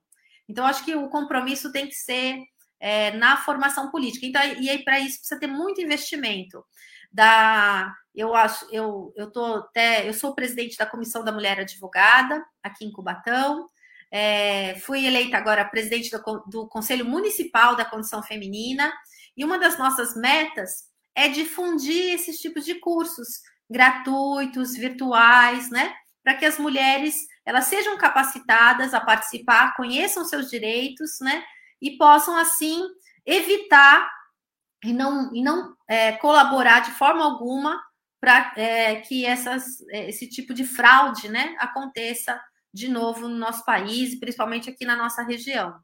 Então, 0.49 0.65
acho 0.65 0.83
que 0.83 0.95
o 0.95 1.09
compromisso 1.09 1.71
tem 1.71 1.87
que 1.87 1.95
ser 1.95 2.41
é, 2.79 3.11
na 3.11 3.37
formação 3.37 3.89
política. 3.89 4.25
Então, 4.25 4.41
e 4.59 4.69
aí, 4.69 4.83
para 4.83 4.99
isso, 4.99 5.19
precisa 5.19 5.39
ter 5.39 5.47
muito 5.47 5.81
investimento 5.81 6.63
da 7.11 7.93
eu 8.13 8.33
acho, 8.35 8.67
eu, 8.71 9.13
eu 9.15 9.31
tô 9.31 9.45
até, 9.45 10.09
eu 10.09 10.13
sou 10.13 10.33
presidente 10.33 10.75
da 10.75 10.87
Comissão 10.87 11.23
da 11.23 11.31
Mulher 11.31 11.59
Advogada 11.59 12.43
aqui 12.63 12.83
em 12.83 12.91
Cubatão. 12.91 13.67
É, 14.11 14.75
fui 14.79 15.05
eleita 15.05 15.37
agora 15.37 15.63
presidente 15.63 16.09
do, 16.09 16.43
do 16.47 16.67
Conselho 16.67 17.05
Municipal 17.05 17.75
da 17.75 17.85
Condição 17.85 18.23
Feminina, 18.23 18.91
e 19.35 19.45
uma 19.45 19.59
das 19.59 19.77
nossas 19.77 20.15
metas 20.15 20.85
é 21.15 21.27
difundir 21.27 22.13
esses 22.13 22.39
tipos 22.39 22.65
de 22.65 22.75
cursos 22.75 23.41
gratuitos, 23.69 24.75
virtuais, 24.75 25.69
né? 25.69 25.93
para 26.27 26.35
que 26.35 26.45
as 26.45 26.59
mulheres 26.59 27.25
elas 27.45 27.67
sejam 27.67 27.97
capacitadas 27.97 28.93
a 28.93 28.99
participar, 28.99 29.77
conheçam 29.77 30.25
seus 30.25 30.49
direitos, 30.49 31.19
né? 31.21 31.41
E 31.81 31.97
possam 31.97 32.35
assim 32.35 32.83
evitar 33.25 34.11
e 34.83 34.91
não, 34.91 35.33
e 35.33 35.41
não 35.41 35.73
é, 35.87 36.11
colaborar 36.11 36.81
de 36.81 36.91
forma 36.91 37.23
alguma 37.23 37.81
para 38.19 38.51
é, 38.57 38.97
que 38.97 39.25
essas, 39.25 39.79
é, 39.89 40.09
esse 40.09 40.27
tipo 40.27 40.53
de 40.53 40.65
fraude 40.65 41.29
né, 41.29 41.55
aconteça 41.59 42.37
de 42.73 42.89
novo 42.89 43.29
no 43.29 43.37
nosso 43.37 43.63
país, 43.63 44.19
principalmente 44.19 44.69
aqui 44.69 44.83
na 44.83 44.97
nossa 44.97 45.23
região. 45.23 45.79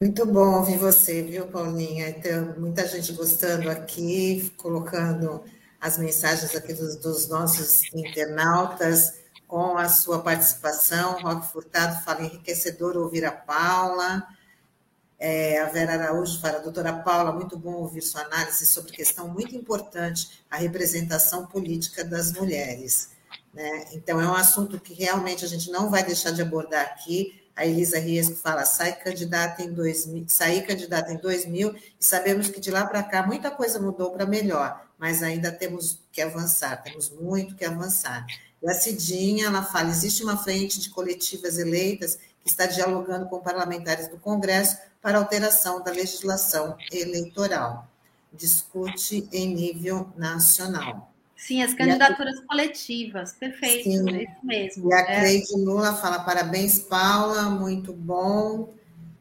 Muito 0.00 0.24
bom 0.24 0.58
ouvir 0.58 0.78
você, 0.78 1.22
viu, 1.22 1.48
Paulinha? 1.48 2.08
Então, 2.10 2.54
muita 2.56 2.86
gente 2.86 3.12
gostando 3.14 3.68
aqui, 3.68 4.48
colocando 4.56 5.42
as 5.80 5.98
mensagens 5.98 6.54
aqui 6.54 6.72
dos, 6.72 6.94
dos 6.94 7.28
nossos 7.28 7.92
internautas 7.92 9.14
com 9.48 9.76
a 9.76 9.88
sua 9.88 10.20
participação. 10.22 11.20
Roque 11.20 11.50
Furtado 11.50 12.00
fala 12.04 12.22
enriquecedor 12.22 12.96
ouvir 12.96 13.24
a 13.24 13.32
Paula. 13.32 14.24
É, 15.18 15.60
a 15.60 15.64
Vera 15.64 15.94
Araújo 15.94 16.40
fala, 16.40 16.60
doutora 16.60 16.92
Paula, 16.92 17.32
muito 17.32 17.58
bom 17.58 17.72
ouvir 17.72 18.02
sua 18.02 18.20
análise 18.20 18.66
sobre 18.66 18.92
questão 18.92 19.26
muito 19.26 19.56
importante, 19.56 20.44
a 20.48 20.58
representação 20.58 21.44
política 21.44 22.04
das 22.04 22.32
mulheres. 22.32 23.10
Né? 23.52 23.88
Então, 23.94 24.20
é 24.20 24.28
um 24.28 24.34
assunto 24.34 24.78
que 24.78 24.94
realmente 24.94 25.44
a 25.44 25.48
gente 25.48 25.72
não 25.72 25.90
vai 25.90 26.04
deixar 26.04 26.30
de 26.30 26.40
abordar 26.40 26.84
aqui. 26.84 27.47
A 27.58 27.66
Elisa 27.66 27.98
Riesco 27.98 28.36
fala, 28.36 28.64
sai 28.64 28.92
candidata 28.92 29.64
em 29.64 29.72
2000, 29.72 30.26
saí 30.28 30.62
candidata 30.62 31.12
em 31.12 31.16
2000 31.16 31.74
e 31.74 31.82
sabemos 31.98 32.48
que 32.48 32.60
de 32.60 32.70
lá 32.70 32.86
para 32.86 33.02
cá 33.02 33.26
muita 33.26 33.50
coisa 33.50 33.80
mudou 33.80 34.12
para 34.12 34.24
melhor, 34.24 34.86
mas 34.96 35.24
ainda 35.24 35.50
temos 35.50 35.98
que 36.12 36.22
avançar, 36.22 36.80
temos 36.84 37.10
muito 37.10 37.56
que 37.56 37.64
avançar. 37.64 38.24
E 38.62 38.70
a 38.70 38.74
Cidinha, 38.74 39.46
ela 39.46 39.64
fala, 39.64 39.90
existe 39.90 40.22
uma 40.22 40.36
frente 40.36 40.78
de 40.78 40.88
coletivas 40.90 41.58
eleitas 41.58 42.16
que 42.44 42.48
está 42.48 42.64
dialogando 42.64 43.26
com 43.26 43.40
parlamentares 43.40 44.06
do 44.06 44.18
Congresso 44.18 44.78
para 45.02 45.18
alteração 45.18 45.82
da 45.82 45.90
legislação 45.90 46.78
eleitoral. 46.92 47.88
Discute 48.32 49.28
em 49.32 49.52
nível 49.52 50.08
nacional. 50.16 51.12
Sim, 51.38 51.62
as 51.62 51.72
candidaturas 51.72 52.36
a... 52.36 52.42
coletivas, 52.42 53.32
perfeito, 53.32 53.84
Sim. 53.84 54.10
é 54.10 54.22
isso 54.24 54.36
mesmo. 54.42 54.90
E 54.90 54.92
a 54.92 54.98
é. 54.98 55.20
Cleide 55.20 55.54
Lula 55.56 55.94
fala: 55.94 56.18
parabéns, 56.18 56.80
Paula, 56.80 57.42
muito 57.42 57.92
bom. 57.92 58.74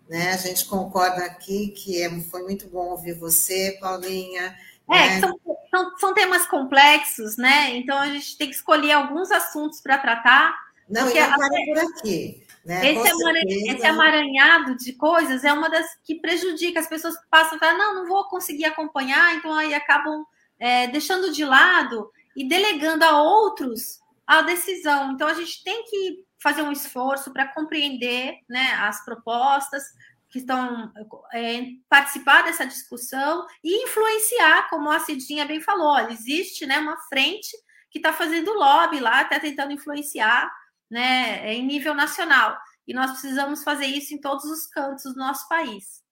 Né? 0.10 0.32
A 0.32 0.38
gente 0.38 0.66
concorda 0.66 1.24
aqui 1.24 1.68
que 1.68 2.02
é, 2.02 2.10
foi 2.22 2.42
muito 2.42 2.68
bom 2.70 2.90
ouvir 2.90 3.14
você, 3.14 3.78
Paulinha. 3.80 4.58
É, 4.90 4.94
né? 4.94 5.20
são, 5.20 5.40
são, 5.70 5.98
são, 5.98 6.14
temas 6.16 6.48
complexos, 6.48 7.38
né? 7.38 7.76
Então 7.76 7.96
a 7.96 8.08
gente 8.08 8.36
tem 8.36 8.50
que 8.50 8.56
escolher 8.56 8.94
alguns 8.94 9.30
assuntos 9.30 9.80
para 9.80 10.00
tratar. 10.00 10.56
Não, 10.90 11.12
e 11.12 11.20
não 11.20 11.38
para 11.38 11.50
por 11.50 11.78
aqui. 11.78 12.44
Né? 12.66 12.94
Esse, 12.94 13.10
amaranhado, 13.10 13.78
esse, 13.78 13.86
amaranhado 13.86 14.78
de 14.78 14.94
coisas 14.94 15.44
é 15.44 15.54
uma 15.54 15.70
das 15.70 15.86
que 16.04 16.16
prejudica 16.16 16.80
as 16.80 16.88
pessoas 16.88 17.16
que 17.16 17.28
passam 17.30 17.58
a 17.58 17.60
falar, 17.60 17.78
não, 17.78 17.96
não 17.96 18.08
vou 18.08 18.24
conseguir 18.28 18.66
acompanhar, 18.66 19.36
então 19.36 19.54
aí 19.54 19.74
acabam 19.74 20.26
é, 20.60 20.88
deixando 20.88 21.32
de 21.32 21.44
lado 21.46 22.12
e 22.36 22.48
delegando 22.48 23.04
a 23.04 23.22
outros 23.22 24.00
a 24.26 24.42
decisão. 24.42 25.12
Então 25.12 25.28
a 25.28 25.34
gente 25.34 25.64
tem 25.64 25.84
que 25.86 26.26
fazer 26.40 26.62
um 26.62 26.72
esforço 26.72 27.32
para 27.32 27.48
compreender 27.48 28.36
né, 28.48 28.74
as 28.80 29.04
propostas 29.04 29.84
que 30.30 30.40
estão 30.40 30.92
é, 31.34 31.64
participar 31.90 32.44
dessa 32.44 32.66
discussão 32.66 33.46
e 33.64 33.84
influenciar, 33.84 34.70
como 34.70 34.92
a 34.92 35.00
Cidinha 35.00 35.46
bem 35.46 35.62
falou, 35.62 35.88
olha, 35.88 36.12
existe 36.12 36.66
né, 36.66 36.78
uma 36.80 36.98
frente 37.10 37.56
que 37.90 37.98
está 37.98 38.12
fazendo 38.12 38.54
lobby 38.54 39.00
lá, 39.00 39.22
está 39.22 39.40
tentando 39.40 39.72
influenciar 39.72 40.52
né, 40.90 41.54
em 41.54 41.66
nível 41.66 41.94
nacional. 41.94 42.58
E 42.86 42.94
nós 42.94 43.12
precisamos 43.12 43.64
fazer 43.64 43.86
isso 43.86 44.14
em 44.14 44.20
todos 44.20 44.46
os 44.46 44.68
cantos 44.68 45.14
do 45.14 45.20
nosso 45.20 45.48
país. 45.48 46.04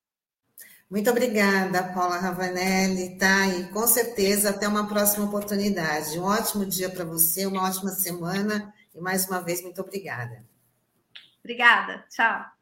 Muito 0.89 1.09
obrigada, 1.09 1.83
Paula 1.93 2.17
Ravanelli, 2.17 3.17
tá? 3.17 3.47
E 3.47 3.69
com 3.69 3.87
certeza 3.87 4.51
até 4.51 4.67
uma 4.67 4.87
próxima 4.87 5.25
oportunidade. 5.25 6.19
Um 6.19 6.23
ótimo 6.23 6.65
dia 6.65 6.89
para 6.89 7.03
você, 7.03 7.45
uma 7.45 7.67
ótima 7.67 7.89
semana 7.89 8.73
e 8.93 9.01
mais 9.01 9.27
uma 9.27 9.41
vez 9.41 9.61
muito 9.61 9.81
obrigada. 9.81 10.45
Obrigada, 11.43 12.05
tchau. 12.09 12.54